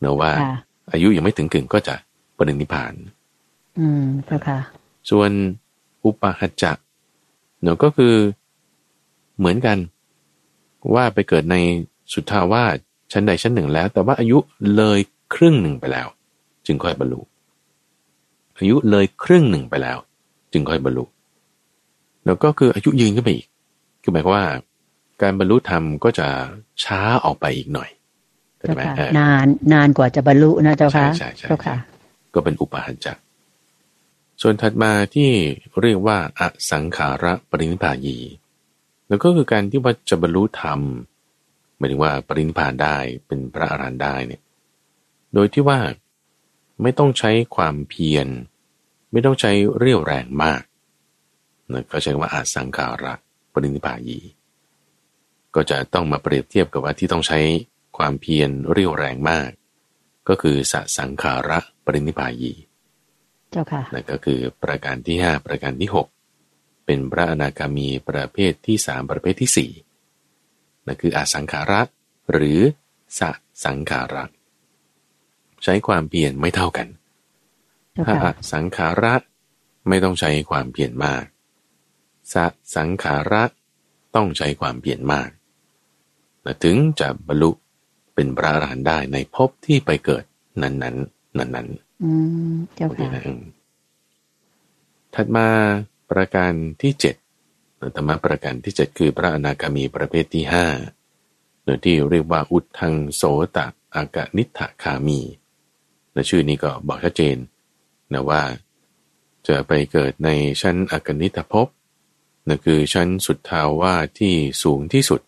[0.00, 0.58] เนอะว่าค่ะ
[0.92, 1.94] อายุยังไม่ถึงกึ่งก็จะ
[2.36, 2.94] ปรินิพพาน
[3.78, 4.58] อืมเจ้าค่ะ
[5.10, 5.30] ส่วน
[6.04, 6.72] อุปหัจจะ
[7.62, 8.14] เนอะก็คือ
[9.38, 9.78] เหมือนกัน
[10.94, 11.56] ว่าไปเกิดใน
[12.12, 12.76] สุทธาวาส
[13.12, 14.38] ชั้นใดชั้นหนึ่งแล้ว แต่ว่าอายุ
[14.76, 14.98] เลย
[15.34, 16.08] ครึ่งหนึ่งไปแล้ว
[16.66, 17.20] จึงค่อยบรรลุ
[18.58, 19.98] อายุเลยครึ่งหนึ่งไปแล้ว
[20.52, 21.04] จึงค่อยบรรลุ
[22.26, 23.46] แล้วก็คืออายุยืนขึ้นไปอีก
[24.02, 24.44] คือหมายความว่า
[25.22, 26.26] การบรรลุธรรมก็จะ
[26.84, 27.88] ช้าออกไปอีกหน่อย
[28.56, 31.76] เข้าใจเจ้าไหมค่ะเออนานนานกว่าจะบรรลุนะเจ้าค่ะใช่ใช่ใช่เจ้าค่ะ
[32.36, 33.14] ก็เป็นอุปาหันจจะ
[34.42, 35.30] ส่วนถัดมาที่
[35.80, 38.18] เรียกว่าอสังขาระปรินิพายี
[39.08, 40.80] แล้วก็คือการที่ว่าจะบรรลุธรรม
[41.76, 44.42] หมายถึงว่าปรินิพานได้เป็นพระอรหันต์ได้เนี่ย
[45.34, 45.78] โดยที่ว่า
[46.82, 48.26] ไม่ต้องใช้ความเพียร
[49.12, 50.62] ไม่ต้องใช้เรี่ยวแรงมาก
[51.72, 53.14] นะก็ใช้คำว่าอาสังขาระ
[53.52, 54.18] ปรินิพพายี
[55.54, 57.38] ก็จะต้องมาเปรียบเทียบกับว่าที่ต้องใช้
[57.96, 59.50] ความเพียรเรี่ยวแรงมาก
[60.28, 62.52] ก็คือสสังขาระปรินิพพายี
[63.50, 69.70] เจ้าค่ะนั่นก็คือประการที่ 5 ประการที่ 6 เป็นพระอนาคามีประเภทที่ 3 ประเภทที่
[70.34, 71.80] 4นั่นคืออสังขาระ
[72.32, 72.60] หรือ
[73.18, 73.20] ส
[73.64, 74.24] สังขาระ
[75.64, 76.88] ใช้ความเพียรไม่เท่ากัน
[77.92, 79.14] เจ้าถ้าอค่ะสังขาระ
[79.88, 81.24] ไม่ต้องใช้ความเพียรมาก
[82.34, 82.36] ส
[82.76, 83.42] สังขาระ
[84.14, 85.28] ต้องใช้ความเพียรมาก
[86.42, 87.50] และถึงจะบรรลุ
[88.16, 90.24] เป็นพระอรหันต์ได้ในภพที่ไปเกิด
[90.62, 92.10] นั้นๆ นั้นๆอื
[92.52, 93.42] มเจ้าโอเคค่ะนะอืม
[95.14, 95.48] ถัดมา
[96.10, 96.52] ประการ
[96.82, 97.16] ที่เจ็ด
[97.96, 100.66] ธรรมะประการที่เจ็ดคือพระอนาคามีประเภทที่ห้า
[101.64, 103.22] โดยที่เรียกว่าอุทังโส
[103.56, 105.20] ตะอากานิทะคามี
[106.12, 107.36] และชื่อนี้ก็บอกชัดเจน
[108.12, 108.42] นะว่า
[109.46, 111.66] จะไปเกิดในชั้นอากานิทภพ
[112.48, 115.20] นั่นคือชั้นสุดทาวาสที่สูงที่สุด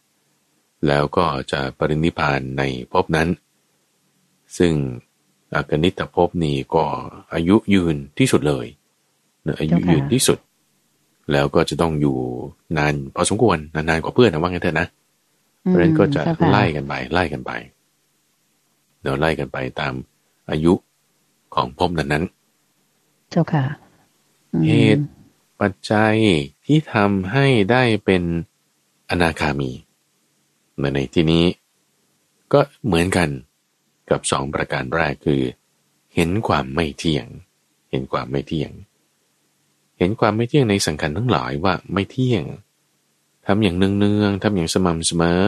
[0.87, 2.63] แล้วก็จะปรินิพพานใน
[2.93, 3.29] ภพนั้น
[4.59, 4.73] ซึ่ง
[5.55, 6.85] อากนิตภพนี้ก็
[7.35, 8.67] อายุยืนที่สุดเลย
[9.43, 10.39] เนอะอายุเจ้าค่ะยืนที่สุด
[11.33, 12.17] แล้วก็จะต้องอยู่
[12.77, 14.87] นานพอสมควรนานๆกว่าเพื่อนนะว่างั้นเถอะนะ
[15.61, 17.51] เพราะฉะนั้นก็จะเจ้าค่ไล่กันไปไล่กันไป
[19.01, 19.93] เดี๋ยวไล่กันไปตาม
[20.51, 20.73] อายุ
[21.55, 22.25] ของภพนั้นนั้น
[23.31, 23.65] เจ้าค่ะ
[24.53, 26.15] อืมเหตุๆปัจจัย
[26.67, 28.23] ที่ทำให้ได้เป็น
[29.11, 29.71] อนาคามี
[30.81, 31.45] ในในที่นี้
[32.53, 33.29] ก็เหมือนกัน
[34.11, 35.43] กับสองประการแรกคือ
[36.15, 37.27] เหเห็นความไม่เที่ยง
[37.91, 38.71] เห็นความไม่เที่ยง
[39.99, 42.45] เห็นความไม่เที่ยงในสังขารทั้งหลายว่าไม่เที่ยง
[43.47, 45.45] ทำอย่างเนืองๆทำอย่างสม่ำเสมอ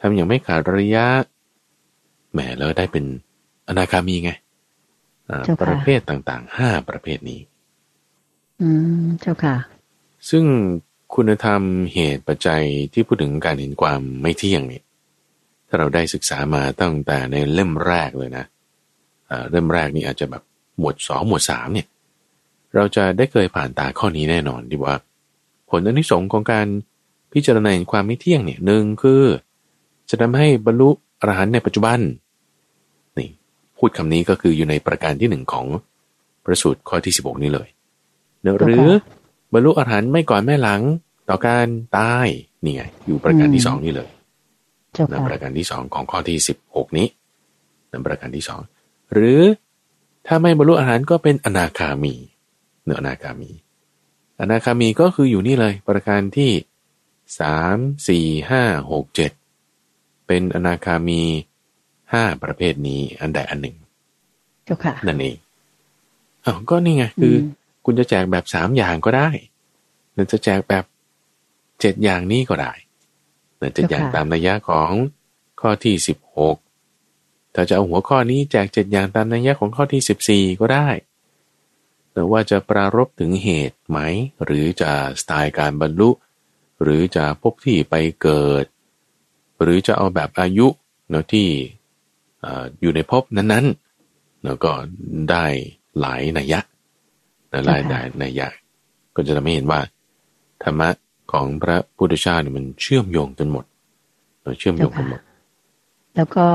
[0.00, 1.06] ทำอย่างไม่ขาดระยะ
[2.32, 3.04] แหมแล้วได้เป็น
[3.68, 4.30] อนาคามีไง
[5.62, 7.40] ประเภทต่างๆห้าประเภทนี้
[8.60, 8.68] อื
[9.02, 9.56] มเจ้าค่ะ
[10.30, 10.44] ซึ่ง
[11.14, 11.62] คุณธรรม
[11.94, 14.84] เหตุปัจจัยที่พูดถึงการเห็นความไม่เที่ยงเนี่ย
[15.68, 18.44] ถ้าเราได้ศึกษามาตั้งแต่ในเล่มแรกเลยนะ
[19.50, 20.42] เล่มแรกนี่อาจจะแบบ
[20.78, 21.86] หมวดสองหมวดสามเนี่ย
[22.74, 24.94] เราจะได้เคยผ่านตาข้อนี้แน่นอนดีว่า
[25.70, 26.66] ผลอนิสงส์ของการ
[27.32, 29.22] พิจารณาเห็นความไม่เที่ยงเนี่ยหนึ่งคือ
[30.10, 30.88] จะทำให้บรรลุ
[31.20, 31.98] อรหันต์ในปัจจุบัน
[33.18, 33.28] นี่
[33.78, 35.66] พูดคำนี้ก็คืออยู่ในประการที่หนึ่งของ
[36.44, 37.68] ประสูตรข้อที่สิบหกนี้เลย
[38.40, 38.90] เหรือ
[39.52, 40.82] บรรลุอรหันต์ไม่ก่อนแม่หลัง
[41.28, 41.66] ต่อการ
[41.98, 42.28] ตาย
[42.64, 44.10] นี่ไง อยู่ประการที่สองนี่เลย
[45.10, 47.06] นั่นประการที่สองของข้อที่สิบหกนี้
[47.90, 48.60] นั่นประการที่สอง
[49.12, 49.40] หรือ
[50.26, 52.14] ถ้าไม่บรรลุอรหันต์ก็เป็นอนาคามี
[52.84, 53.50] เนื้ออนาคามี
[54.40, 56.50] อนาคามีก็คืออยู่นี่เลย ประการที่
[57.40, 57.76] สาม
[58.08, 59.32] สี่ห้าหกเจ็ด
[60.26, 61.22] เป็นอนาคามี
[62.12, 63.76] ห้าประเภทนี้อันใดอันหนึ่ง
[64.64, 65.36] เจ้าค่ะนั่นเอง
[66.44, 67.34] อ้าวก็นี่ไงคือ
[67.84, 69.28] คุณจะแจกแบบสามอย่างก็ได้
[70.12, 70.84] หรือจะแจกแบบ
[71.80, 72.72] เจ็ดอย่างนี้ก็ได้
[73.56, 74.90] หรือเจ็ดอย่างตามนัยยะของ
[75.60, 76.56] ข้อที่สิบหก
[77.54, 80.88] ถ้าจะเอาหัวข้อนี้แจกเจ็ดอย่างตามนัยยะของข้อที่สิบสี่ก็ได้
[82.12, 83.98] หรือว่าจะปรารบถึงเหตุไหม
[84.44, 86.10] หรือจะสไตล์การบรรลุ
[86.82, 88.64] หรือจะพบที่ไปเกิด
[89.62, 90.66] หรือจะเอาแบบอายุ
[91.10, 91.48] เนาะที่
[92.80, 94.72] อยู่ในภพนั้นๆแล้วก็
[95.30, 95.46] ได้
[96.00, 96.60] หลายนัยยะ
[97.50, 97.80] หลาย
[98.22, 98.48] นัยยะ
[99.14, 99.80] ก็จะทำให้เห็นว่า
[100.62, 100.88] ธรรมะ
[101.32, 103.64] ของพระพุทธเจ้าเนี่ยมันเชื่อมโยงจนหมด
[104.58, 105.20] เชื่อมโยงกันหมด
[106.16, 106.46] แล้วก็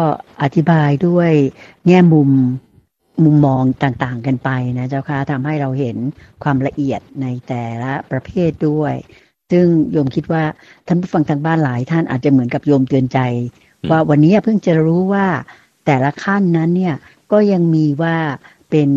[0.43, 1.31] อธิบายด้วย
[1.87, 2.29] แง่มุม
[3.23, 5.97] มุมมองต่างๆกันไปนะเจ้าค่ะทำให้เราเห็น
[6.43, 8.93] ความละเอียดในแต่ละประเภทด้วย
[9.51, 10.43] ซึ่งโยมคิดว่า
[10.87, 13.19] ท่านผู้ฟังทางบ้านหลายท่านอาจจะเหมือนกับโยมเตือนใจ
[13.91, 15.27] ว่าวันนี้เพิ่งจะรู้ว่า
[15.85, 16.95] แต่ละขั้นนั้นเนี่ย
[17.31, 18.17] ก็ยังมีว่า
[18.73, 18.91] เป็น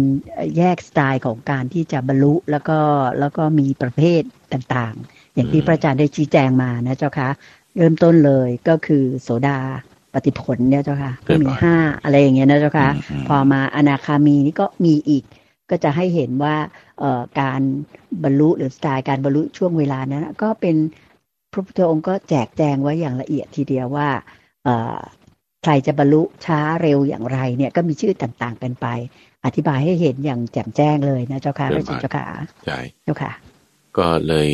[0.56, 2.78] แยกสไตล์ของการที่จะบรรลุแล้วก็
[3.20, 4.22] แล้วก็มีประเภท
[4.52, 7.28] ต่างๆ อย่างที่พระอาจารย์ได้ชี้แจงมานะเจ้าคะ
[7.76, 9.58] เริ่มต้นเลยก็คือโสดา
[10.14, 12.88] ปฏิผลเนี่ยเจ้าค่ะก็มีห้าอะไรอย่างเงี้ยนะเจ้าค่ะ
[13.28, 15.24] พอมาอนาคามีนี่ก็มีอีก
[15.70, 16.56] ก็จะให้เห็นว่า
[17.00, 17.60] เอ่อการ
[18.24, 20.76] บรรลุหรือสไตล์การบรรลุช่วงเวลานั้นก็เป็น
[21.52, 24.08] พระพุทธองค์ก็แจกแจงไว้อย่างละเอียดทีเดียวว่า
[24.64, 24.98] เอ่อ
[25.62, 28.86] ใครจะบรรลุช้าเร็วอย่างไรเนี่ยก็มีชื่อต่างๆกันไป
[29.44, 32.24] อธิบายให้เห็นอย่างแจ่มแจ้งเลยนะเจ้าค่ะพระเจ้าค่ะ
[32.66, 33.32] ใช่เจ้าค่ะ
[33.98, 34.50] ก็เลย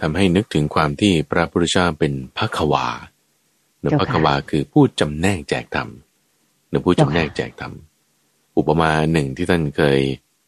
[0.00, 2.86] ทำให้นึกถึงความที่พระพุทธเจ้าเป็นพระขวา
[3.78, 5.88] เนื้อพระควาคือผู้จำแนกแจกธรรม
[6.68, 7.72] เนื้อผู้จำแนกแจกธรรม
[8.58, 10.00] อุปมาหนึ่งที่ท่านเคย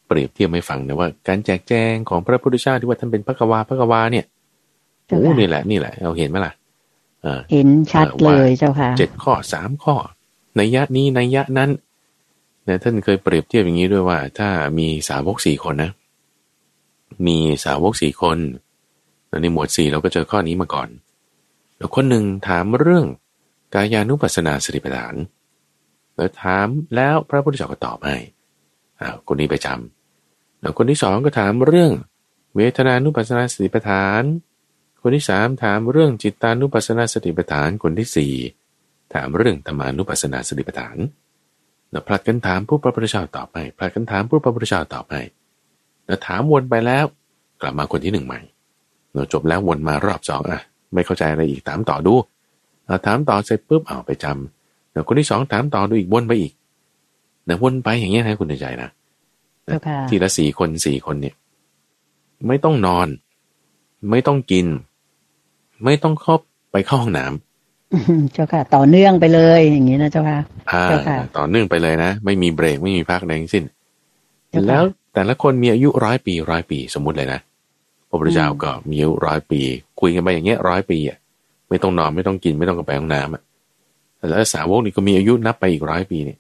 [0.07, 4.25] เปรียบเทียบให้ฟังนะว่า การแจกแจงของพระพุทธเจ้าที่ว่าท่านเป็นพระควาพระควาเนี่ย
[5.07, 6.53] โอ้นี่แหละนี่แหละเราเห็นไหมล่ะ
[7.53, 9.97] เห็นชัดเลยเจ้าค่ะเจ็ดข้อสามข้อ
[10.57, 14.49] ในยะนี้ในยะนั้นเนี่ยท่านเคยเปรียบเทียบอย่างนี้ด้วยว่า ถ้า
[14.79, 15.91] มีสาวกสี่คนนะ
[17.27, 18.39] มีสาวกสี่คน
[19.43, 20.89] ในหมวดสี่เราก็เจอข้อนี้มาก่อน
[21.77, 23.07] แล้วคนหนึ่งถามเรื่อง
[23.75, 25.15] กายานุปัสสนาสติปัฏฐาน
[26.17, 28.17] แล้วถามแล้วพระพุทธเจ้าก็ตอบให้
[29.01, 31.93] อ่าคนนี้ไปจำแล้วคนที่สองก็ถามเรื่อง
[32.57, 34.23] เวทนานุปัสสนาสติปัฏฐาน
[35.03, 38.35] คนที่สามถามเรื่องจิตานุปัสสนาสติปัฏฐาน คนที่สี่
[39.15, 45.23] ถามเรื่องธรรมานุปัสสนาสติปัฏฐานแล้วพลัดกันถามผู้พระพุทธเจ้าตอบให้พลัดกันถามผู้พระพุทธเจ้าตอบให้
[46.07, 47.05] แล้วถามวนไปแล้ว
[47.61, 48.41] กลับมาคนที่หนึ่งใหม่
[49.15, 50.63] เราจบแล้ววนมารอบสองอะ
[50.95, 52.15] ไม่เข้าใจอะไรอีกถามต่อดู
[53.07, 56.53] ถามต่อเสร็จปุ๊บเอาไปจำเดี๋ยวคนที่สองถามต่อดูอีกวนไปอีก
[57.45, 58.91] เดี๋ยววนไปอย่างเงี้ยนะคุณใจนะ
[60.09, 61.35] ทีละสี่คนสี่คนเนี่ย
[62.47, 63.09] ไม่ต้องนอน
[64.11, 64.67] ไม่ต้องกิน
[65.85, 66.35] ไม่ต้องเข้า
[66.73, 67.52] ไปเข้าห้องน้ำ
[68.33, 70.41] เจ้าค่ะ ต่อเนื่องไปเลยอย่างนี้นะเจ้าค่ะ
[70.89, 73.65] เจ้าค่ะ ต่อเนื่องไปเลยนะ ไม่มีเบรกไม่มีพักใดทั้งสิ้น
[74.69, 74.83] แล้ว
[75.15, 77.41] แต่ละคนมีอายุร้อยปีร้อยปีสมมุติเลยนะ
[78.09, 79.61] พระพุทธเจ้าก็มีอายุร้อยปี
[80.01, 81.19] คุยกันไปอย่างเงี้ยร้อยปีอะ
[81.69, 83.43] ไม่ต้องนอนไม่ต้องกินไม่ต้องกระไปห้องน้ำอะ
[84.29, 86.39] แล้วสาวกนี่ก็มีอายุนับไปอีกร้อยปีเนี่ย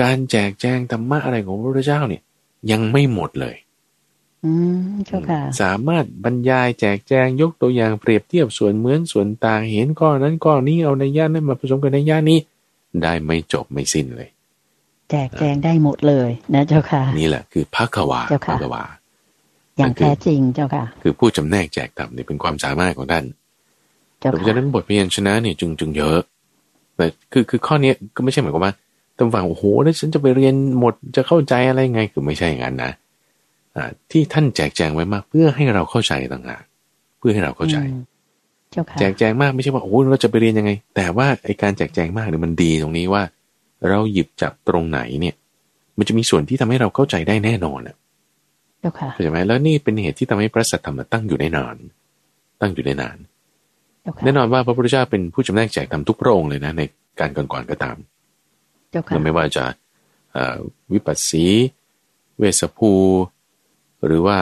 [0.00, 2.22] การแจกแจงธรรมะอะไรของพระพุทธเจ้าเนี่ย
[2.70, 3.56] ยังไม่หมดเลย
[4.44, 12.38] อืมเจ้าค่ะ สามารถบรรยายแจกแจงยกตัวอย่างเปรียบเทียบส่วนเหมือนส่วนต่างเห็นก้อนนั้นก้อนนี้เอาในย่านนั้นมาผสมกันในย่านนี้
[13.02, 14.28] ได้ไม่จบไม่สิ้นเลย
[15.10, 18.82] แจกแจงได้หมดเลยนะเจ้าค่ะ นี่แหละคือพักวาพักวา
[19.76, 23.24] อย่างแท้จริงเจ้าค่ะ คือผู้จำแนกแจกธรรมนี่เป็นความสามารถของท่าน
[24.18, 26.18] เพราะฉะนั้นบทเพียนชนะเนี่ยจึงจึงเยอะ
[26.96, 28.74] แต่คือคือข้อนี้ก็ไม่ใช่หมายความว่า
[29.18, 33.07] ตำฝังโอ้โหแล้วฉันจะไปเรียนหมดจะเข้าใจอะไรไงคือไม่ใช่อย่างนั้นนะอ่า
[34.10, 36.62] ที่ท่านแจกแจงไว้มาก เพื่อให้เราเข้าใจต่างหาก
[37.18, 37.76] เพื่อให้เราเข้าใจ
[38.98, 43.22] แจกแจงมากไม่ใช่ว่าโอ้โหเราจะไปเรียนยังไง แต่ว่าไอการแจกแจงมากเนี่ยมันดีตรงนี้ว่า
[43.88, 45.34] เราหยิบจับตรงไหนเนี่ย
[45.98, 47.96] มันจะมีส่วนที่ทำให้เราเข้าใจได้แน่นอนอะ
[49.12, 51.76] เข้าใจไหมแล้วนี่เป็นเหตุที่ทำให้พระสัทธรรมตั้งอยู่ได้นาน
[52.60, 53.16] ตั้งอยู่ได้นาน
[54.24, 56.82] แน่นอนว่าพระพุทธเจ้าเป็นผู้จำแนกแจกทำทุกพระองค์เลยนะใน
[57.20, 57.96] การก่อนๆก็ตาม
[59.24, 59.64] ไม่ว่าจะ
[60.92, 61.44] วิปัสสี
[62.38, 62.90] เวสภู
[64.06, 64.38] หรือว่า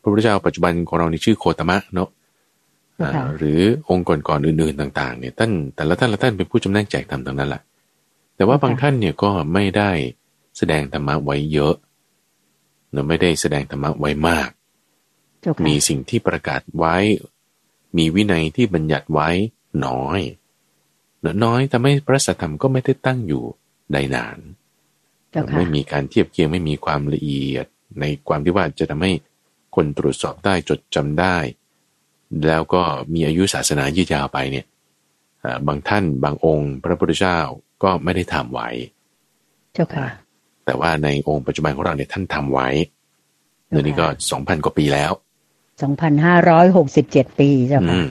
[0.00, 2.10] พระพุทธเจ้าปัจจุบันของเราในชื่อโคตมะเนาะ
[3.38, 7.62] หรือองค์ก่อนๆอื่นๆต่าง ๆ เนี่ยท่านแต่ละท่านละท่านเป็นผู้จำแนกแจกธรรมทั้งนั้นแหละ
[8.36, 9.90] แต่ว่าบางท่านเนี่ยก็ไม่ได้
[10.58, 11.74] แสดงธรรมะไว้เยอะ
[12.92, 14.48] เนาะไม่ได้แสดงธรรมะไว้มาก
[15.66, 16.96] มีสิ่งที่ประกาศไว้
[17.96, 19.28] มีวินัยที่บัญญัติไว้
[19.86, 20.20] น้อย
[21.44, 23.44] น้อยแต่ไม่พระสัทธรรมก็ไม่ได้ตั้งอยู่
[23.92, 24.38] ได้นาน
[25.56, 27.66] ไม่มีการเทียบเคียงไม่มีความละเอียด
[28.00, 29.12] ในความที่ว่าจะทำให้
[29.74, 31.36] คนตรวจสอบได้จดจำได้
[32.46, 32.82] แล้วก็
[33.12, 34.66] มีอายุศาสนายืดยาวไปเนี่ย
[35.66, 37.38] บางท่านบางองค์ พระพุทธเจ้า
[37.82, 38.68] ก็ไม่ได้ทำไว้
[39.74, 40.06] เจ้าค่ะ
[40.64, 42.68] แต่ว่าในองค์ปัจจุบันของเราเนี่ยท่านทำไว้
[43.68, 45.12] เดี๋ยวนี้ก็สองพันกว่าปีแล้ว
[45.82, 48.02] สองพันห้าร้อยหกสิบเจ็ดปีเจ้าค่ะ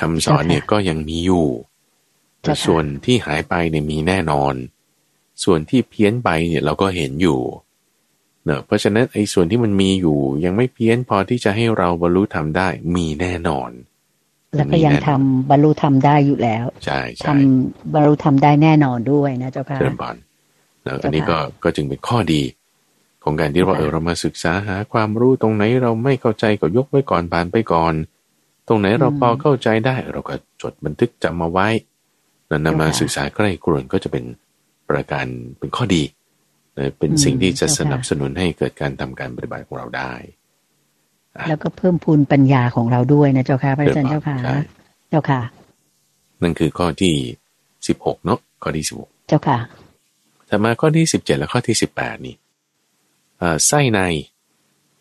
[0.00, 1.46] คำสอนเนี่ยก็ยังมีอยู่
[2.42, 4.54] แต่ส่วนที่หายไปเนี่ยมีแน่นอน
[5.44, 7.40] ส่วนที่เพี้ยนไปเนี่ยเราก็เห็นอยู่
[8.46, 13.70] เนอะเพราะฉะนั้นไอ้ส่วนที่มันมีอยู่ยังไม่เพี้ยนพอที่จะให้เราบรรลุทำได้มีแน่นอน
[14.56, 20.16] แล้วก็ยังทำบรรลุทำได้อยู่แล้วใช่ทำบรรลุทำได้แน่นอนด้วยนะเจ้าค่ะเริ่มบอล
[20.84, 22.42] แล้วอันนี้ก็ก็จึงเป็นข้อดี
[23.24, 27.94] ของการที่ว่าเออเรามาศึกษาหาความรู้ตรงไหนเราไม่เข้าใจก็ยกไว้ก่อนผ่านไปก่อน
[28.68, 31.68] ตรงไหนเราพอเข้าใจได้ เราก็จดบันทึกจำมาไว้
[32.48, 34.24] แล้วนำมาศึกษาใกล้กรวนก็จะเป็น
[34.88, 35.26] ประการ
[35.58, 36.02] เป็นข้อดี
[36.98, 40.12] เป็นสิ่งที่จะสนับสนุนให้เกิดการทำการปฏิบัติของเราได้
[41.48, 44.36] แล้วก็เพิ่มพูนปัญญาของเราด้วยนะเจ้าค่ะพระอาจารย์เจ้าค่ะ
[45.10, 45.40] เจ้าค่ะ
[46.42, 47.14] นั่นคือข้อที่
[47.88, 49.58] สิบหกเนาะข้อที่สิบหกเจ้าค่ะ
[50.48, 52.34] ถ้ามาข้อที่สิบเจ็ดและข้อที่สิบแปดนี่
[53.66, 54.00] ไส้ใน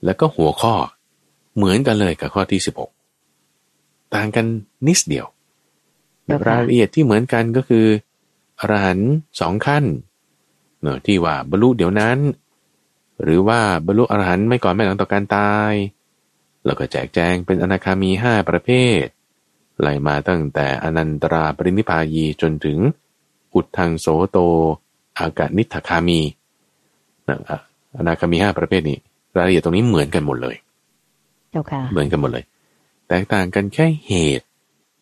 [0.06, 0.74] แล้วก็หัวข้อ
[1.56, 2.92] เหมือนกันเลยกับข้อที่สิบหก
[4.16, 4.46] ต่างกัน
[4.88, 5.28] นิดเดียว
[6.50, 7.86] รายละเอียดที่เหมือนกันก็คือ
[8.60, 9.00] อรหัน
[9.40, 9.84] สองขั้น
[10.86, 12.18] เนอะที่ว่าบรรลุเดี๋ยวนั้น
[13.24, 15.74] หรือว่าบรรลุอรหันไม่ก่อนไม่หลังต่อการตาย
[16.66, 18.70] แล้วก็แจกแจงเป็นอนาคามีห้าประเภ
[19.02, 19.06] ท
[19.82, 22.78] ไล่มาตั้งแต่อนันตราปรินิพายีจนถึง
[23.54, 24.38] อุดทางโสโต
[25.20, 26.22] อากาศนิทคามี
[27.28, 27.38] นะ
[27.98, 28.98] อนาคามีห้าประเภทนี้
[29.38, 30.56] รายละเอียดตรงนี้เหมือนกันหมดเลย
[31.92, 32.46] เหมือนกันหมดเลย
[33.08, 34.48] แตกต่างกันแค่เหตุ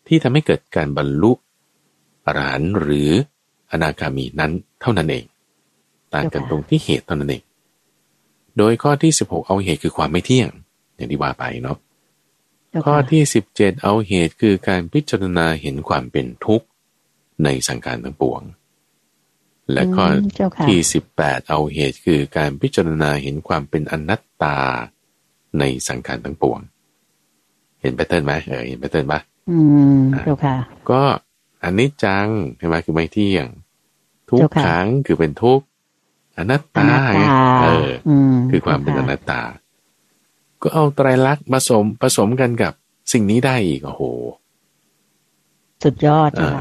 [0.07, 1.31] ที่ทำให้เกิดการบรรลุ
[2.25, 3.11] อรหันต์หรือ
[3.71, 5.25] อนาคามีนั้นเท่านั้นเอง
[6.13, 7.43] ต่างกันตรงที่เหตุเท่านั้นเอง
[8.57, 10.49] โดยข้อที่สิบหกเอาเหตุคือความไม่เที่ยง
[10.95, 11.77] อย่างที่ว่าไปเนาะ
[12.85, 16.67] ข้อที่สิบเจ็ดเอาเหตุคือการพิจารณาเห็นความเป็นทุกข์
[17.43, 18.41] ในสังขารทั้งปวง
[19.73, 20.05] และข้อ
[20.67, 24.59] ที่สิบแปดเอาเหตุคือการพิจารณาเห็นความเป็นอนัตตา
[25.59, 26.59] ในสังขารทั้งปวง
[27.81, 29.57] เห็น pattern ไหมเออเห็น pattern ปะอื
[29.99, 30.55] มเจ้าค่ะ
[30.89, 31.01] ก็
[31.63, 33.47] อันนี้จังใช่ไหมคือไม่เที่ยง
[34.29, 35.61] ทุกขังคือเป็นทุกข์
[36.37, 36.87] อนัตตา
[37.63, 37.89] เออ
[38.51, 39.41] คือความเป็นอนัตตา
[40.61, 42.73] ก็เอาไตรลักษณ์ผสมผสมกันกับ
[43.13, 44.03] สิ่งนี้ได้อีกโอ้โห
[45.83, 46.53] สุดยอดค่ะ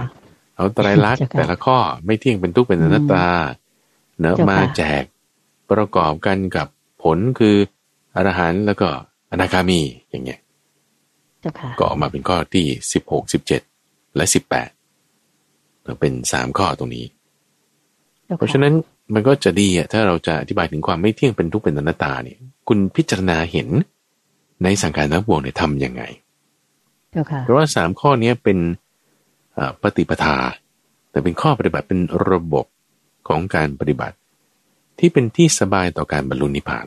[0.56, 3.26] เอาไตรลักษณ์แต่ละข้อไม่เที่ยงเป็นทุกเป็นอนัตตา
[4.20, 5.02] เนอะมาแจก
[5.70, 6.66] ประกอบกันกับ
[7.02, 7.56] ผลคือ
[8.14, 8.88] อรหันต์แล้วก็
[9.32, 10.40] อนาคามีอย่างเงี้ย
[11.78, 13.62] ก็ออกมาเป็นข้อที่สิบหกสิบเจ็ด
[14.16, 14.70] และสิบแปด
[16.00, 17.06] เป็นสามข้อตรงนี้
[18.38, 18.74] เพราะฉะนั้น
[19.14, 22.38] มันก็จะดีอะถ้าเราจะอธิบายถึงความไม่เที่ยงเป็นทุกข์เป็นอนัตตาเนี่ย
[22.68, 23.68] คุณพิจารณาเห็น
[24.62, 26.02] ในสังการทั้งปวงเนี่ยทำยังไง
[27.44, 28.58] เพราะว่าสามข้อนี้เป็น
[29.82, 30.36] ปฏิปทา
[31.10, 32.00] แต่เป็นข้อปฏิบัติเป็น
[32.30, 32.66] ระบบ
[33.28, 34.16] ของการปฏิบัติ
[34.98, 36.86] ที่เป็นที่สบายต่อการบรรลุนิพพาน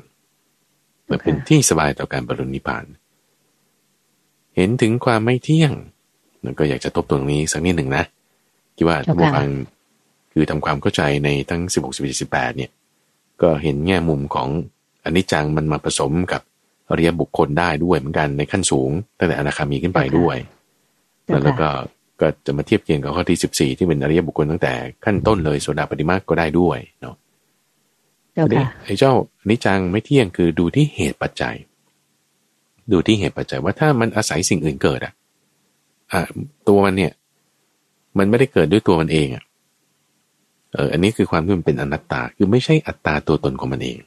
[1.23, 2.85] เป็นที่สบายต่อการบรรลุนิพพาน
[4.55, 5.71] เห็นถึงความไม่เที่ยง
[6.43, 8.03] นั่นก็อยากจะทบตรงนี้สักนิดหนึ่งนะ
[8.75, 9.47] คิดว่าท่านผู้ฟัง
[10.37, 12.71] คือทำความเข้าใจในทั้งสิบหกสิบเจ็ดสิบแปดเนี่ย
[13.41, 14.47] ก็เห็นแง่มุมของ
[15.03, 16.41] อันนี้จังมันมาผสมกับ
[16.89, 20.37] อริยบุคคลได้ด้วยเหมือนกันในขั้นสูง ตั้งแต่อนาคามีขึ้นไปด้วย
[21.43, 21.69] แล้วก็
[22.21, 24.73] ก็จะมาเทียบเคียงกับข้อที่สิบสี่ที่เป็นอริยบุคคลตั้งแต่
[25.05, 27.15] ขั้นต้นเลยโสดาปฏิมาก็ได้ด้วยเนาะ
[28.85, 29.13] ไอ้เจ้า
[29.49, 31.55] นิจังไม่เที่ยงคือดูที่เหตุปัจจัย
[32.91, 35.13] ดูที่เหตุปัจจัยว่าถ้ามันอาศัยสิ่งอื่นเกิดอะ
[36.13, 36.21] อะ
[36.67, 37.11] ตัวมันเนี่ย
[38.17, 39.43] มันไม่ได้เกิดด้วยตัวมันเองอะ
[40.75, 43.97] เอออันนี้คือความที่มันเป็นอนัตตาคือไม่ใช่อัตตาตัวตนของมันเอง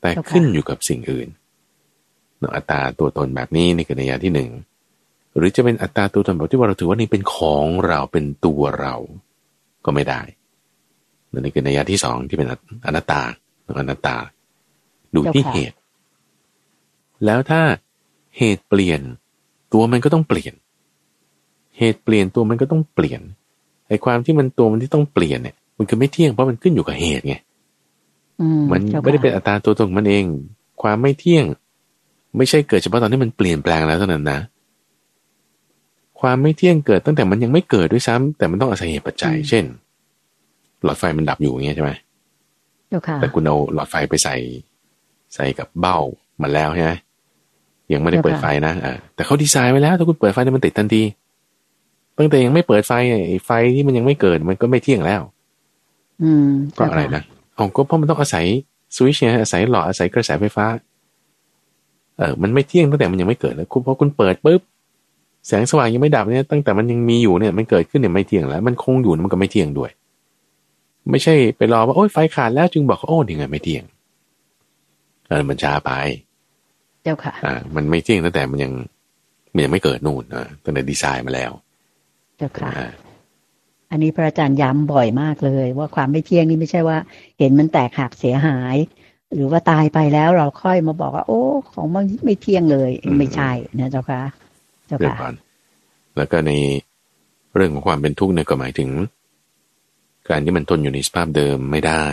[0.00, 1.28] แต่ขึ้นอยู่กับสิ่งอื่น
[2.38, 4.50] เนาะอัตตาตัวตนแบบนี้นี่คือในยาที่หนึ่ง
[5.36, 8.94] หรือจะเป็นอัตตาตัวตนแบบที่ว่าเราถือว่านี่เป็นของเราเป็นตัวเรา
[9.84, 10.22] ก็ไม่ได้
[11.38, 12.48] นี่คือในยาที่สองที่เป็น
[12.86, 13.22] อนัตตา
[13.78, 14.16] อนัตตา
[15.14, 15.76] ดูที่เหตุ
[17.24, 17.62] แล้วถ้า
[18.38, 19.00] เหตุเปลี่ยน
[19.72, 20.54] ตัวมันก็ต้องเปลี่ยน
[21.78, 23.20] เหตุเปลี่ยนตัวมันก็ต้องเปลี่ยน
[23.88, 27.34] ไอ้ความที่มันตัวมันที่ต้องเปลี่ยนเนี่ย มันคือไม่เที่ยงเพราะมันขึ้นอยู่กับเหตุไง
[28.72, 30.24] มันไม่ได้เป็นอัตราตัวตนมันเอง
[30.82, 31.44] ความไม่เที่ยง
[32.36, 34.38] ไม่ใช่เกิดเฉพาะตอนที่มันเปลี่ยนแปลงแล้วเท่านั้นนะ
[36.20, 39.64] ความไม่เที่ยงเกิดตั้งแต่มันยังไม่เกิดด้วยซ้ำแต่มันต้องอาศัยเหตุปัจจัย เช่น
[40.84, 41.90] หลอดไฟมันดับอยู่อย่างเงี้ยใช่ไหม
[43.20, 44.34] แต่คุณเอาหลอดไฟไปใส่
[45.34, 45.98] ใส่กับเบ้า
[46.42, 46.92] มันแล้วใช่ไหม
[47.92, 51.02] ยังไม่ได้เปิดไฟนะอ่าแต่เขาดีไซน์ไว้แล้ว ถ้าคุณเปิดไฟเนี่ยมันติดทันที
[52.18, 52.92] ตั้งแต่ยังไม่เปิดไฟ
[53.28, 55.22] ไอ้ไฟที่มันยังไม่เกิดมันก็ไม่เที่ยงแล้ว
[56.22, 56.48] อืม
[56.78, 57.22] ก็อะไรนะ
[57.58, 58.44] อ๋อก็เพราะมันต้องอาศัย
[58.94, 60.66] สวิตช์เนี่ยอาศัยหลอดอาศัยกระแสไฟฟ้า
[62.18, 64.60] เออมันไม่เที่ยงตั้งแต่มันยังไม่เกิดแล้วคุณพอคุณเปิดปุ๊บ
[65.46, 69.90] แสงสว่างยังไม่ดับเนี่ยตั้งแต่มันยังมีอยู่เนี่ยมันเกิดขึ้นเนี่ยไม่เที่ยงแล้ว มันคงอยู่มันก็ไม่เที่ยงด้วย
[71.10, 73.84] ไม่ใช่ไปรอว่าโอ้ยไฟขาดแล้วจึงบอกโอ้ยังไงไม่เที่ยง
[75.28, 75.90] เออมันช้าไป
[77.02, 78.72] เจ้าค่ะ อ่า มันไม่เที่ยงตั้งแต่มันยัง
[79.52, 81.52] มันยังไม่เกิดนู่นอ่าตั้งแต่ดีไซน์มาแล้ว
[82.40, 82.70] จ้าค่ะ
[83.90, 86.98] อันนี้พระอาจารย์ย้ำบ่อยมากเลย ว่าความไม่เที่ยงนี่ไม่ใช่ว่า
[87.38, 88.76] เห็นมันแตกหักเสียหาย
[89.34, 94.22] หรือว่าตายไปแล้วเราค่อยมาบอกว่า โอ้ของมันไม่เที่ยงเลยไม่ใช่นะเจ้าค่ะ
[94.86, 95.16] เจ้าค่ะ
[96.16, 96.52] แล้วก็ใน
[97.54, 98.90] เรื่องของความเป็นทุกข์เนี่ยก็หมายถึง
[100.28, 102.06] การที่มันทนอยู่ในสภาพเดิมไม่ได้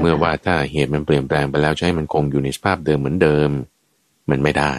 [0.00, 3.50] เมื่อว่าถ้าเหตุมันเปลี่ยนแปลงไปแล้วใช้มันคงอยู่ในสภาพเดิมเหมือนเดิม
[4.30, 4.74] มันไม่ได้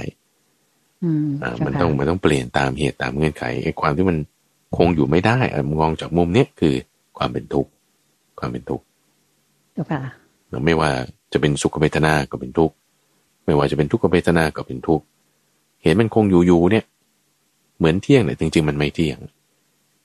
[1.43, 4.17] อ่ามันต้องมันต้องเปลี่ยนตามเหตุตามเงื่อนไขไอ้ความที่มัน
[4.77, 5.37] คงอยู่ไม่ได้
[5.81, 6.73] มองจากมุมเนี้ยคือ
[7.17, 7.71] ความเป็นทุกข์
[8.39, 8.85] ความเป็นทุกข์
[10.65, 10.89] ไม่ว่า
[11.33, 12.75] จะเป็นสุขเวทนาก็เป็นทุกข์
[13.45, 15.05] ไม่ว่าจะเป็นทุกขเวทนาก็เป็นทุกข์
[15.83, 16.85] เห็นมันคงอยู่อยู่เนี่ย
[17.77, 19.17] เหมือนเที่ยงเนี่ยจริง ๆ มันไม่เที่ยง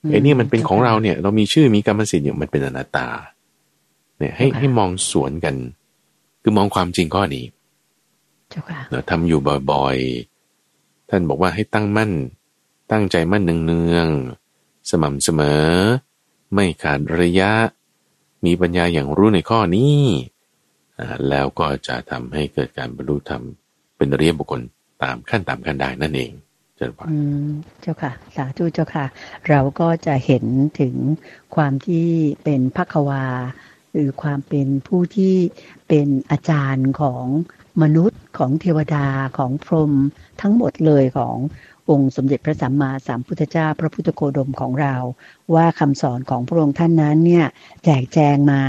[0.09, 3.07] ไอ้นี่มันเป็นของเราเนี่ย เรามีชื่อมีกรรมสิทธิ์อยู่มันเป็นอนัตตา
[4.19, 5.55] เนี่ย ให้ให้มองสวนกัน
[6.41, 7.45] คือมองความจริงข้อนี้
[8.91, 9.39] เราทำอยู่
[9.71, 12.11] บ่อยๆ ท่านบอกว่าให้ตั้งมั่น
[12.91, 14.07] ตั้งใจมั่นเนือง
[14.89, 15.67] สม่ำเสมอ
[16.53, 17.51] ไม่ขาดระยะ
[18.45, 20.03] มีปัญญาอย่างรู้ในข้อนี้
[21.29, 23.43] แล้วก็จะทำให้เกิดการบรรลุธรรม
[23.97, 24.61] เป็นเรียบบุคคล
[25.03, 26.31] ตามขั้นตามขั้นได้นั่นเอง
[26.77, 27.07] เจ้าค่ะ
[27.81, 29.05] เจ้าค่ะ สาธุเจ้าค่ะ
[29.49, 30.45] เราก็จะเห็น
[30.79, 30.95] ถึง
[31.55, 32.07] ความที่
[32.43, 33.25] เป็นพักวา
[33.93, 35.35] หรือความเป็นผู้ที่
[35.87, 37.25] เป็นอาจารย์ของ
[37.81, 39.93] มนุษย์ของเทวดาของพรหม
[40.41, 41.35] ทั้งหมดเลยของ
[41.89, 44.95] องค์สมเด็จพระสัมมาสัมพุทธเจ้า พระพุทธโคดมของเรา
[45.55, 47.45] ว่าคำสอนของพระองค์ท่านนั้นเนี่ย
[47.85, 48.61] แจกแจงมา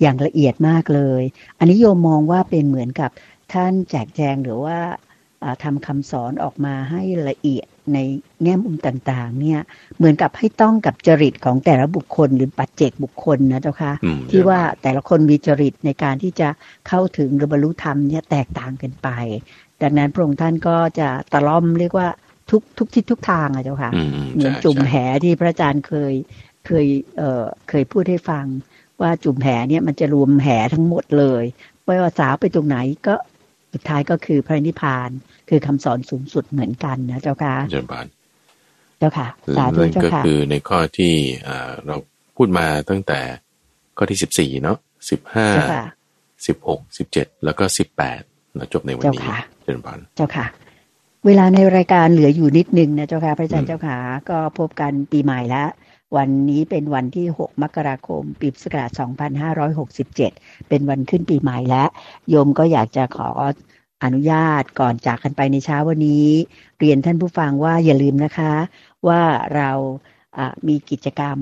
[0.00, 1.22] อย่างละเอียดมากเลย
[1.58, 3.10] อันนี้โยมมองว่าเป็นเหมือนกับ
[3.52, 4.78] ท่านแจกแจงหรือว่า
[5.62, 7.98] ทำคำสอนออกมาให้ละเอียดใน
[8.42, 9.60] แง่มุมต่างๆ เนี่ย
[9.96, 13.92] เหมือนกับให้ต้องกับจริตของแต่ละบุคคลหรือปัจเจกบุคคลนะเจ้าค่ะ
[14.30, 16.48] ที่ว่าแต่ละคนมีจริตในการที่จะ
[16.88, 19.08] เข้าถึงหรือบรรลุธรรมเนี่ยแตกต่างกันไป
[19.82, 22.08] ดังนั้นพระองค์ท่านก็จะตะล่อมเรียกว่า
[22.50, 23.90] ทุกทุกทิศทุกทางอะเจ้าค่ะ
[24.34, 24.94] เหมือนจุ่มแห
[25.24, 26.14] ที่พระอาจารย์เคย
[26.66, 26.86] เคย
[27.16, 28.44] เอ่อเคยพูดให้ฟัง
[29.00, 31.44] ว่าจุ่มแหเนี่ยมันจะรวมแหทั้งหมดเลย
[31.84, 32.76] ไม่ว่าสาวไปตรงไหน
[33.06, 33.14] ก็
[33.72, 35.10] สุดท้ายก็คือพระนิพพาน
[35.48, 38.06] คือคำสอนสูงสุดเหมือนกันนะเจ้าค่ะเจ้าบาน
[38.98, 41.14] เจ้าค่ะสาธุเจ้าค่ะก็คือในข้อที่
[41.86, 41.96] เรา
[42.36, 43.20] พูดมาตั้งแต่
[43.96, 44.76] ข้อที่สิบสี่เนาะ
[45.10, 45.48] สิบห้า
[46.46, 48.20] สิบหกสิบเจ็ดแล้วก็สิบแปด
[48.72, 49.28] จบในวันนี้
[49.62, 50.46] เจ้าบานเจ้าค่ะ
[51.26, 53.98] เวลาในรายการเหลืออยู่นิดนึงนะเจ้าค่ะพระอาจารย์เจ้าค่ะ
[54.30, 55.68] ก็พบกันปีใหม่แล้ว
[56.16, 58.90] วันนี้เป็นวันที่ 6 มกราคม ปีพุทธศักราช
[59.78, 61.88] 2567 เป็นวันขึ้นปีใหม่แล้ว
[62.28, 63.28] โยมก็อยากจะขอ
[64.04, 66.28] อนุญาตก่อนจากกันไปในเช้าวันนี้
[66.78, 68.52] เรียนท่านผู้ฟังว่าอย่าลืมนะคะ
[69.08, 69.20] ว่า
[69.54, 69.70] เรา
[70.68, 71.38] มีกิจกรรม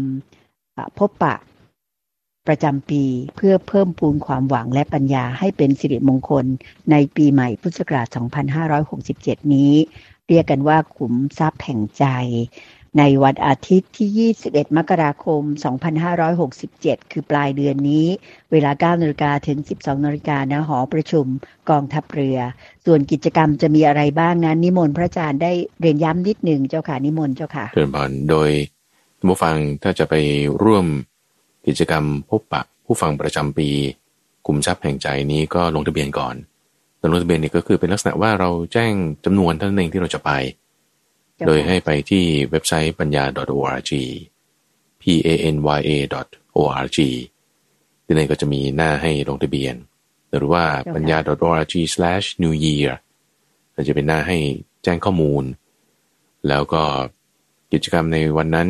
[0.98, 1.34] พบปะ
[2.48, 3.04] ประจำปี
[3.36, 6.44] เพื่อเพิ่มพูนความหวังและปัญญาให้เป็นสิริมงคล
[6.90, 8.06] ในปีใหม่พุทธศักราช
[8.80, 9.74] 2567 นี้
[10.28, 12.04] เรียกกันว่าขุมทรัพย์แห่งใจ
[12.98, 15.42] ในวันอาทิตย์ที่ 21 มกราคม
[16.26, 18.06] 2567 คือปลายเดือนนี้
[18.52, 21.26] เวลา 9นาฬิกาถึง 12นาฬิกาณหอประชุม
[21.70, 22.38] กองทัพเรือ
[22.84, 28.50] ส่วนกิจกรรมจะมีอะไรบ้างนั้นนิมนต์พระอาจารย์ได้เรียนย้ำนิดหนึ่งเจ้าค่ะนิมนต์เจ้าค่ะเชิญพนโดย
[29.28, 30.14] ผู้ฟังถ้าจะไป
[30.64, 30.86] ร่วม
[31.66, 33.68] กิจกรรมพบปะผู้ฟังประจำปี
[34.46, 36.34] กลุ่มทรัพย์แห่งใจนี้ก็ลงทะเบียนก่อน
[37.12, 38.92] ลงทะเบียนนี่ก็คือเป็นลักษณะว่าเราแจ้ง
[39.24, 40.30] จำนวนเท่านั้นเองที่เราจะไป
[41.46, 43.92] โดยให้ไปที่เว็บไซต์ปัญญา .org
[45.00, 45.90] p a n y a
[46.56, 46.98] org
[48.04, 49.74] ที่นั่นก็จะมีหน้าให้ลงทะเบียน
[50.36, 51.18] หรือว่าปัญญา
[51.50, 52.90] .org/new year
[53.74, 54.38] เราจะเป็นหน้าให้
[54.84, 55.44] แจ้งข้อมูล
[56.48, 56.82] แล้วก็
[57.72, 58.68] กิจกรรมในวันนั้น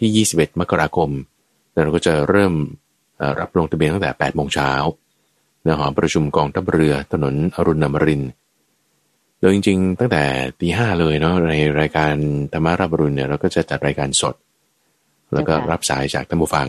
[0.00, 1.10] ที่ 21 มกราคม
[1.84, 2.54] เราก็จะเริ่ม
[3.40, 4.72] รับลงทะเบียนตั้งแต่8โมงเช้า
[5.62, 8.22] ในหอประชุมกองทัพเรือถนนอรุณนมริน
[9.40, 10.24] โดยจริง ๆ ตั้งแต่
[10.60, 12.14] ตีห้าเลยเนาะในรายการ
[12.52, 14.34] ธรรมารับรุณเนี่ยเราก็จะจัดรายการสด
[15.32, 16.68] แล้วก็รับสายจากท่านผู้ฟัง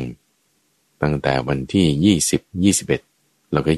[1.04, 2.18] ตั้งแต่วันที่
[2.66, 3.72] 20 21 แล้วก็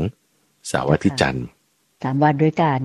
[0.00, 1.46] 22เสาร์อาทิตย์จันทร์
[2.04, 2.80] สามวันด้วยกัน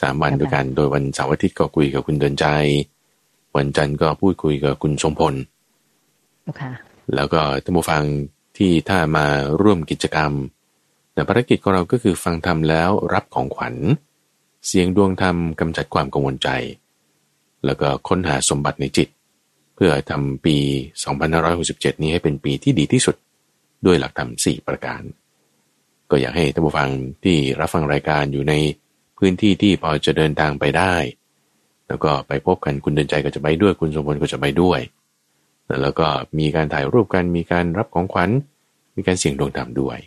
[0.00, 2.46] สามวันด้วยกันโดยวันเสาร์อาทิตย์ก็คุยกับคุณเดินใจ
[3.56, 5.34] วันจันทร์ก็พูดคุยกับคุณทรงพล
[7.14, 8.02] แล้วก็ท่านผู้ฟัง
[8.56, 9.26] ที่ถ้ามา
[9.60, 10.32] ร่วมกิจกรรม
[11.12, 13.74] แต่ภารกิจของเราก็คือฟังธรรมแล้วรับของขวัญ
[14.66, 16.48] เสียงดวงธรรมกำจัดความกังวลใจ
[17.64, 19.08] แล้วก็ค้นหาสมบัติในจิต
[19.74, 20.56] เพื่อทำปี
[21.30, 23.16] 2567 นี้ให้เป็นปีที่ดีที่สุด
[23.86, 25.02] ด้วยหลักธรรม 4 ประการ
[26.10, 26.90] ก็อยากให้ท่านผู้ฟัง
[27.24, 28.54] ที่รับฟังรายการอยู่ใน
[29.18, 30.94] พื้นที่ที่พอจะเดินทางไปได้
[31.88, 34.80] แล้วก็ไปพบกันคุณเดินใจก็จะไปด้วยคุณสมบูรณ์ก็จะไปด้วย
[35.82, 36.06] แล้วก็
[36.38, 38.30] มีการถ่ายรูปกันมีการรับของขวัญ
[38.96, 39.98] มีการเสี่ยงดวงธรรมด้วย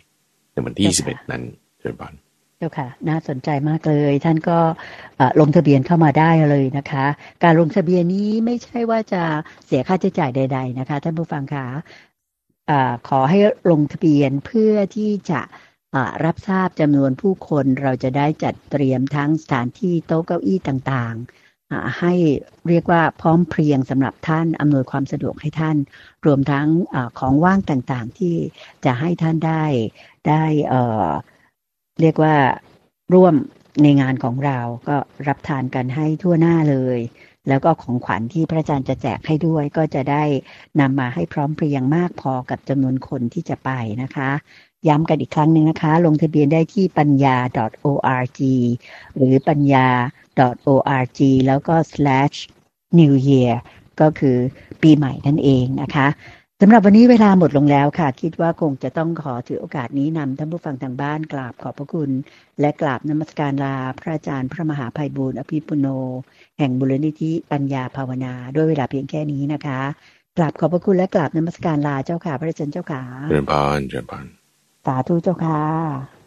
[0.52, 1.42] ในวันที่ 21 นั้น
[1.78, 2.14] เชิญบอล
[2.58, 4.58] เจ้าค่ะ น่าสนใจมากเลย ท่านก็
[5.40, 7.06] ลงทะเบียนเข้ามาได้เลยนะคะ
[7.44, 9.22] การลงทะเบียนนี้ไม่ใช่ว่าจะ
[9.66, 11.66] เสียค่าใช้จ่ายใด ๆนะคะ ท่านผู้ฟังคะ
[13.08, 13.38] ขอให้
[13.70, 15.40] ลงทะเบียนเพื่อที่จะ
[16.24, 21.37] รับทราบจำนวนผู้คนเราจะได้จัดเตรียมทั้งสถานที่โต๊ะเก้าอี้ต่างๆ
[21.98, 22.12] ให้
[22.68, 25.76] เรียกว่าพร้อมเพรียงสำหรับท่านอำนวยความสะดวกให้ท่าน
[26.26, 28.34] รวมทั้งอของว่างต่างๆที่
[28.84, 29.64] จะให้ท่านได้
[30.28, 32.36] ได้เเรียกว่า
[33.14, 33.34] ร่วม
[33.82, 34.58] ในงานของเรา
[34.88, 34.96] ก็
[35.28, 36.98] รับทานกันให้ทั่วหน้าเลย
[37.48, 40.24] แล้วก็ของขวัญที่พระอาจารย์จะแจกให้ด้วย ก็จะได้
[40.80, 43.70] นำมาให้พร้อมเพรียงมากพอกับจำนวนคนที่จะไป
[44.02, 44.30] นะคะ
[44.88, 47.36] ย้ำกันอีกครั้งหนึ่งนะคะ ลงทะเบียนได้ที่ปัญญา
[47.86, 48.40] .org
[49.16, 49.86] หรือปัญญา
[50.68, 52.36] .org แล้วก็ slash
[52.98, 53.54] new year
[54.00, 54.36] ก็คือ
[54.82, 56.08] ปีใหม่นั่นเองนะคะ
[56.62, 62.10] สำหรับวันนี้เวลาหมดลงแล้วค่ะ คิดว่าคงจะต้องขอถือโอกาสนี้นำท่านผู้ฟังทางบ้านกราบขอบพระคุณ
[62.60, 65.86] และกราบนมัสการลาพระอาจารย์พระมหาภัยบูร์อภิปุโน
[66.58, 69.80] แห่งบุรณิธิปัญญาภาวนา ด้วยเวลาเพียงแค่นี้นะคะ
[70.36, 76.17] กราบขอบพระคุณและกราบนมัสการลาเจ้าค่ะพระอาจารย์เจ้าค่ะเจริญพรเจริญพราธุเจ้าค่ะ